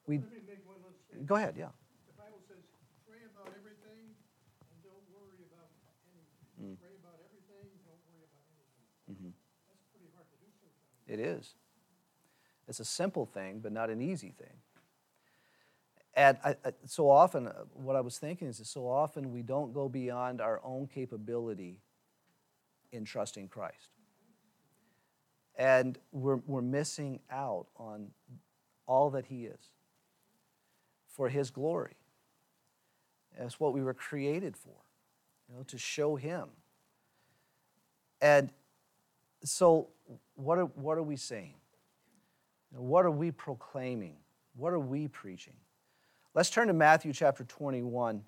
we 0.06 0.18
Let 0.18 0.30
me 0.32 0.38
make 0.46 0.62
one 0.66 1.26
go 1.26 1.34
ahead 1.36 1.54
yeah 1.58 1.74
The 2.06 2.14
Bible 2.16 2.40
says, 2.48 2.62
pray 3.04 3.26
about 3.28 3.52
everything 3.52 4.14
and 4.70 4.78
don't 4.86 5.04
worry 5.12 5.42
about 5.52 5.68
anything. 6.08 6.78
Pray 6.80 6.94
about 7.02 7.18
everything, 7.26 7.66
don't 7.84 8.00
worry 8.08 8.24
about 8.24 8.46
anything. 8.56 9.34
That's 9.68 9.84
pretty 9.92 10.08
hard 10.14 10.28
to 10.32 10.36
do 10.40 10.48
sometimes. 10.54 10.95
It 11.06 11.20
is. 11.20 11.54
It's 12.68 12.80
a 12.80 12.84
simple 12.84 13.26
thing 13.26 13.60
but 13.60 13.72
not 13.72 13.90
an 13.90 14.00
easy 14.00 14.32
thing. 14.36 14.56
And 16.14 16.38
I, 16.42 16.56
I, 16.64 16.72
so 16.86 17.10
often 17.10 17.48
uh, 17.48 17.52
what 17.74 17.94
I 17.94 18.00
was 18.00 18.18
thinking 18.18 18.48
is 18.48 18.58
that 18.58 18.66
so 18.66 18.88
often 18.88 19.32
we 19.32 19.42
don't 19.42 19.74
go 19.74 19.88
beyond 19.88 20.40
our 20.40 20.60
own 20.64 20.86
capability 20.86 21.80
in 22.90 23.04
trusting 23.04 23.48
Christ. 23.48 23.90
And 25.56 25.98
we're, 26.12 26.40
we're 26.46 26.62
missing 26.62 27.20
out 27.30 27.66
on 27.76 28.08
all 28.86 29.10
that 29.10 29.26
he 29.26 29.44
is 29.44 29.60
for 31.08 31.28
his 31.28 31.50
glory. 31.50 31.96
That's 33.38 33.60
what 33.60 33.74
we 33.74 33.82
were 33.82 33.94
created 33.94 34.56
for 34.56 34.86
you 35.48 35.56
know 35.56 35.62
to 35.64 35.78
show 35.78 36.16
him. 36.16 36.48
And 38.20 38.50
so 39.48 39.88
what 40.34 40.58
are, 40.58 40.64
what 40.64 40.98
are 40.98 41.02
we 41.02 41.16
saying? 41.16 41.54
What 42.70 43.04
are 43.04 43.10
we 43.10 43.30
proclaiming? 43.30 44.16
What 44.54 44.72
are 44.72 44.78
we 44.78 45.08
preaching? 45.08 45.54
Let's 46.34 46.50
turn 46.50 46.68
to 46.68 46.74
matthew 46.74 47.12
chapter 47.12 47.44
21 47.44 48.22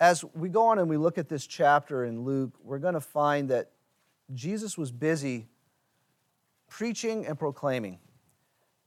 as 0.00 0.24
we 0.34 0.48
go 0.48 0.66
on 0.66 0.78
and 0.78 0.88
we 0.88 0.96
look 0.96 1.16
at 1.16 1.28
this 1.28 1.46
chapter 1.46 2.04
in 2.04 2.24
luke 2.24 2.52
we're 2.62 2.78
going 2.78 2.94
to 2.94 3.00
find 3.00 3.48
that 3.48 3.70
jesus 4.34 4.76
was 4.76 4.92
busy 4.92 5.48
preaching 6.74 7.24
and 7.26 7.38
proclaiming. 7.38 7.98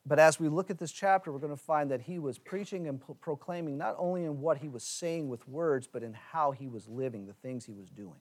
But 0.06 0.20
as 0.20 0.40
we 0.40 0.50
look 0.50 0.70
at 0.70 0.78
this 0.78 0.92
chapter, 0.92 1.32
we're 1.32 1.40
going 1.40 1.56
to 1.56 1.62
find 1.62 1.92
that 1.92 2.02
he 2.02 2.20
was 2.20 2.38
preaching 2.38 2.88
and 2.88 3.00
pro- 3.00 3.16
proclaiming 3.16 3.78
not 3.78 3.96
only 3.98 4.26
in 4.26 4.42
what 4.42 4.58
he 4.58 4.68
was 4.68 4.84
saying 4.84 5.30
with 5.30 5.48
words, 5.48 5.88
but 5.88 6.04
in 6.04 6.14
how 6.14 6.52
he 6.52 6.68
was 6.68 6.88
living, 6.88 7.26
the 7.26 7.34
things 7.34 7.66
he 7.66 7.74
was 7.74 7.90
doing. 7.90 8.20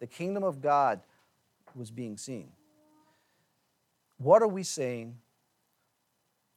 The 0.00 0.06
kingdom 0.06 0.44
of 0.44 0.60
God 0.60 1.00
was 1.74 1.90
being 1.90 2.16
seen. 2.16 2.48
What 4.18 4.42
are 4.42 4.48
we 4.48 4.62
saying? 4.62 5.16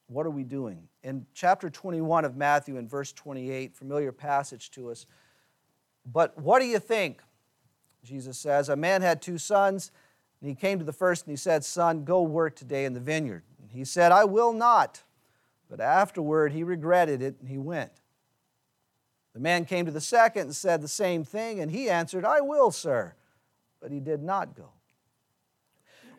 What 0.07 0.25
are 0.25 0.31
we 0.31 0.43
doing? 0.43 0.87
In 1.03 1.25
chapter 1.33 1.69
21 1.69 2.25
of 2.25 2.35
Matthew, 2.35 2.77
in 2.77 2.87
verse 2.87 3.11
28, 3.13 3.75
familiar 3.75 4.11
passage 4.11 4.71
to 4.71 4.89
us. 4.89 5.05
But 6.05 6.37
what 6.39 6.59
do 6.59 6.65
you 6.65 6.79
think? 6.79 7.21
Jesus 8.03 8.37
says, 8.37 8.69
A 8.69 8.75
man 8.75 9.01
had 9.01 9.21
two 9.21 9.37
sons, 9.37 9.91
and 10.41 10.49
he 10.49 10.55
came 10.55 10.79
to 10.79 10.85
the 10.85 10.93
first 10.93 11.25
and 11.25 11.31
he 11.31 11.37
said, 11.37 11.63
Son, 11.63 12.03
go 12.03 12.21
work 12.21 12.55
today 12.55 12.85
in 12.85 12.93
the 12.93 12.99
vineyard. 12.99 13.43
And 13.61 13.69
he 13.71 13.85
said, 13.85 14.11
I 14.11 14.23
will 14.25 14.53
not. 14.53 15.03
But 15.69 15.79
afterward 15.79 16.53
he 16.53 16.63
regretted 16.63 17.21
it 17.21 17.35
and 17.39 17.49
he 17.49 17.57
went. 17.57 17.91
The 19.33 19.39
man 19.39 19.65
came 19.65 19.85
to 19.85 19.91
the 19.91 20.01
second 20.01 20.43
and 20.43 20.55
said 20.55 20.81
the 20.81 20.87
same 20.87 21.23
thing, 21.23 21.59
and 21.59 21.69
he 21.69 21.89
answered, 21.89 22.25
I 22.25 22.41
will, 22.41 22.71
sir. 22.71 23.13
But 23.81 23.91
he 23.91 23.99
did 23.99 24.21
not 24.21 24.55
go. 24.55 24.69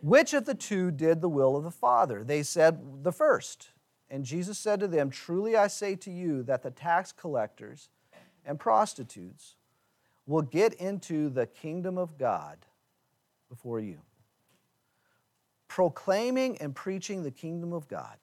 Which 0.02 0.32
of 0.32 0.46
the 0.46 0.54
two 0.54 0.90
did 0.90 1.20
the 1.20 1.28
will 1.28 1.56
of 1.56 1.64
the 1.64 1.70
Father? 1.70 2.24
They 2.24 2.42
said, 2.42 3.02
The 3.02 3.12
first. 3.12 3.68
And 4.08 4.24
Jesus 4.24 4.58
said 4.58 4.80
to 4.80 4.88
them, 4.88 5.10
Truly 5.10 5.56
I 5.56 5.68
say 5.68 5.94
to 5.96 6.10
you 6.10 6.42
that 6.44 6.62
the 6.62 6.70
tax 6.70 7.12
collectors 7.12 7.90
and 8.44 8.58
prostitutes 8.58 9.56
will 10.26 10.42
get 10.42 10.74
into 10.74 11.28
the 11.28 11.46
kingdom 11.46 11.98
of 11.98 12.18
God 12.18 12.58
before 13.48 13.80
you. 13.80 14.00
Proclaiming 15.68 16.58
and 16.58 16.74
preaching 16.74 17.22
the 17.22 17.30
kingdom 17.30 17.72
of 17.72 17.86
God. 17.86 18.16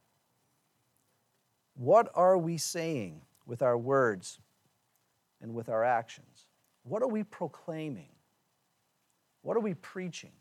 What 1.76 2.10
are 2.16 2.38
we 2.38 2.58
saying 2.58 3.22
with 3.46 3.62
our 3.62 3.78
words 3.78 4.40
and 5.42 5.54
with 5.54 5.70
our 5.70 5.84
actions? 5.84 6.48
What 6.84 7.02
are 7.02 7.08
we 7.08 7.24
proclaiming? 7.24 8.10
What 9.48 9.56
are 9.56 9.62
we 9.62 9.76
preaching? 9.76 10.34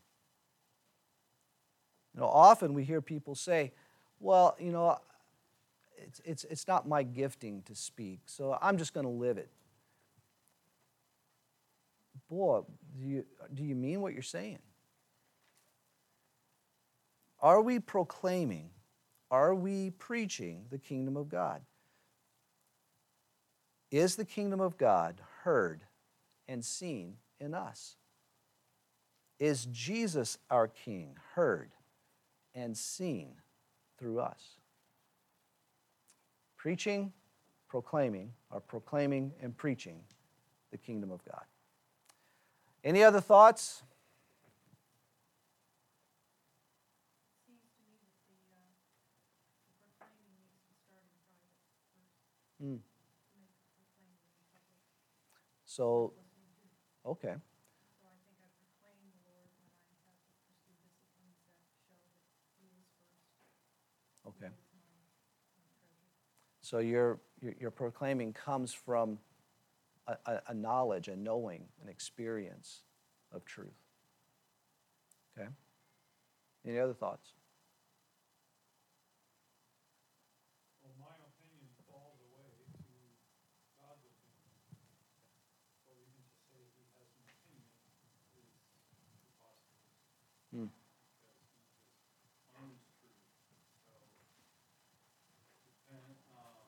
You 2.13 2.19
know, 2.19 2.27
often 2.27 2.73
we 2.73 2.83
hear 2.83 3.01
people 3.01 3.35
say, 3.35 3.71
well, 4.19 4.57
you 4.59 4.73
know, 4.73 4.97
it's, 5.97 6.21
it's, 6.25 6.43
it's 6.43 6.67
not 6.67 6.89
my 6.89 7.03
gifting 7.03 7.61
to 7.67 7.73
speak, 7.73 8.19
so 8.25 8.57
I'm 8.61 8.77
just 8.77 8.93
going 8.93 9.05
to 9.05 9.09
live 9.09 9.37
it. 9.37 9.49
boy, 12.29 12.63
do 12.99 13.07
you, 13.07 13.25
do 13.53 13.63
you 13.63 13.75
mean 13.75 14.01
what 14.01 14.11
you're 14.11 14.21
saying? 14.23 14.59
Are 17.39 17.61
we 17.61 17.79
proclaiming, 17.79 18.71
are 19.31 19.55
we 19.55 19.91
preaching 19.91 20.65
the 20.69 20.79
kingdom 20.79 21.15
of 21.15 21.29
God? 21.29 21.61
Is 23.89 24.17
the 24.17 24.25
kingdom 24.25 24.59
of 24.59 24.77
God 24.77 25.21
heard 25.45 25.83
and 26.45 26.65
seen 26.65 27.13
in 27.39 27.53
us? 27.53 27.95
Is 29.39 29.65
Jesus 29.71 30.37
our 30.49 30.67
King 30.67 31.15
heard 31.35 31.71
and 32.55 32.75
seen 32.75 33.35
through 33.99 34.19
us? 34.19 34.57
Preaching, 36.57 37.13
proclaiming, 37.69 38.33
or 38.51 38.59
proclaiming 38.59 39.31
and 39.41 39.55
preaching 39.55 39.99
the 40.71 40.77
kingdom 40.77 41.11
of 41.11 41.23
God. 41.23 41.43
Any 42.83 43.03
other 43.03 43.21
thoughts? 43.21 43.83
Seems 47.45 47.61
to 47.77 47.81
me 47.85 47.93
that 48.01 48.15
the, 48.25 48.39
uh, 48.51 48.73
the 49.69 49.75
proclaiming 49.85 50.33
needs 50.49 50.65
to 50.65 50.75
start 50.81 51.05
in 51.05 51.19
private 51.29 51.61
first, 51.93 52.17
Hmm. 52.57 52.81
to 52.81 53.37
make 53.37 53.53
the 53.61 53.69
proclaiming 53.77 54.17
in 54.33 54.41
public, 54.49 54.81
So, 55.65 56.13
listening 56.17 56.57
to. 56.57 57.11
okay. 57.13 57.35
So 57.99 58.05
I 58.07 58.17
think 58.25 58.37
I 58.41 58.49
proclaim 58.57 59.03
the 59.13 59.19
Lord 59.29 59.51
when 59.57 59.67
I 59.69 59.77
have 60.09 60.17
to 60.25 60.33
pursue 60.47 60.73
disciplines 60.81 61.37
that 61.45 61.53
show 61.85 61.95
that 62.07 62.17
He 62.57 62.71
is 62.75 62.87
first. 63.03 63.29
He 64.09 64.16
Okay. 64.27 64.51
So 66.61 66.79
your, 66.79 67.19
your, 67.59 67.71
proclaiming 67.71 68.33
comes 68.33 68.73
from 68.73 69.19
a, 70.07 70.41
a 70.47 70.53
knowledge, 70.53 71.07
a 71.07 71.15
knowing, 71.15 71.63
an 71.81 71.89
experience 71.89 72.81
of 73.31 73.45
truth. 73.45 73.69
Okay? 75.37 75.47
Any 76.65 76.79
other 76.79 76.93
thoughts? 76.93 77.31
Well, 80.83 80.91
my 80.99 81.15
opinion 81.15 81.71
falls 81.87 82.19
away 82.19 82.51
to 82.75 82.83
God's 83.79 84.03
opinion. 84.03 84.51
So 85.87 85.95
even 85.95 86.19
to 86.19 86.35
say 86.51 86.59
he 86.75 86.83
has 86.99 87.07
an 87.07 87.23
opinion 87.31 87.71
is 88.35 88.51
preposterous. 89.23 89.95
Hmm. 90.51 90.67
Because 90.67 91.39
he 91.39 91.47
just 92.27 92.51
owns 92.59 92.83
truth, 92.99 93.23
so. 93.87 93.95
And, 95.95 96.19
um, 96.35 96.67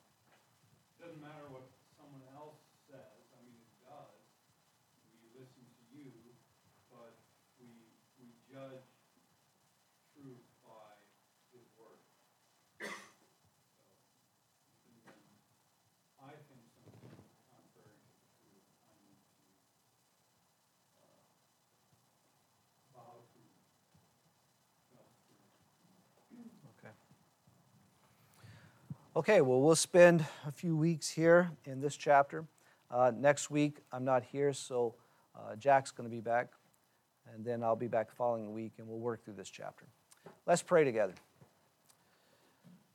doesn't 0.96 1.20
matter 1.20 1.52
what 1.52 1.68
someone 2.00 2.24
else 2.32 2.64
says, 2.88 3.20
I 3.36 3.40
mean, 3.44 3.60
it 3.60 3.84
does. 3.84 4.16
We 5.20 5.28
listen 5.36 5.68
to 5.68 5.84
you, 5.92 6.08
but 6.88 7.20
we, 7.60 7.68
we 8.24 8.32
judge 8.60 8.84
truth 10.12 10.44
by 10.68 10.92
his 11.56 11.64
word. 11.80 11.96
So, 12.76 12.92
even 14.84 15.16
when 15.16 16.28
I 16.28 16.36
think 16.52 16.60
something 16.76 17.24
contrary 17.48 17.96
to 17.96 18.12
the 18.12 18.28
truth, 18.36 18.68
I 18.84 19.00
need 19.00 19.24
to, 19.32 19.48
uh, 21.00 21.24
bow 22.92 23.24
to. 23.32 23.40
Okay. 26.76 26.92
Okay, 29.16 29.40
well, 29.40 29.62
we'll 29.62 29.76
spend 29.76 30.26
a 30.46 30.52
few 30.52 30.76
weeks 30.76 31.10
here 31.10 31.52
in 31.64 31.80
this 31.80 31.96
chapter. 31.96 32.46
Uh, 32.92 33.14
next 33.16 33.50
week, 33.50 33.78
I'm 33.94 34.04
not 34.04 34.24
here, 34.24 34.52
so 34.52 34.96
uh, 35.34 35.56
Jack's 35.56 35.92
going 35.92 36.10
to 36.10 36.14
be 36.14 36.22
back. 36.22 36.59
And 37.34 37.46
then 37.46 37.64
I'll 37.64 37.76
be 37.76 37.88
back 37.88 38.10
the 38.10 38.16
following 38.16 38.54
week, 38.54 38.74
and 38.78 38.88
we'll 38.88 39.00
work 39.00 39.24
through 39.24 39.36
this 39.36 39.50
chapter. 39.50 39.86
Let's 40.46 40.62
pray 40.62 40.84
together. 40.84 41.14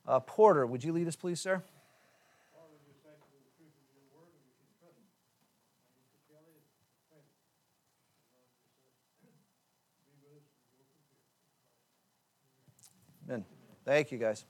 Uh, 0.07 0.19
Porter, 0.19 0.65
would 0.65 0.83
you 0.83 0.93
lead 0.93 1.07
us, 1.07 1.15
please, 1.15 1.41
sir? 1.41 1.63
Father, 2.53 2.69
we 2.69 2.91
just 2.91 3.01
thank 3.03 3.17
you 3.17 3.25
for 3.25 3.41
the 3.41 3.49
truth 3.57 3.73
of 3.73 3.89
your 3.97 4.05
word 4.13 4.29
and 4.29 4.43
we 4.45 4.53
can 4.53 4.69
trust 4.77 5.01
it. 5.01 5.09
And 5.89 5.97
Mr. 5.97 6.21
Kelly, 6.29 6.61
pray. 7.09 7.25
And 10.05 10.17
Lord, 10.29 10.45
just, 10.45 10.45
be 10.45 10.45
with 10.45 10.45
us 10.45 10.61
and 10.61 10.69
go 10.77 10.85
from 10.85 11.01
here. 13.33 13.41
Amen. 13.41 13.41
Thank 13.81 14.11
you, 14.13 14.19
guys. 14.21 14.45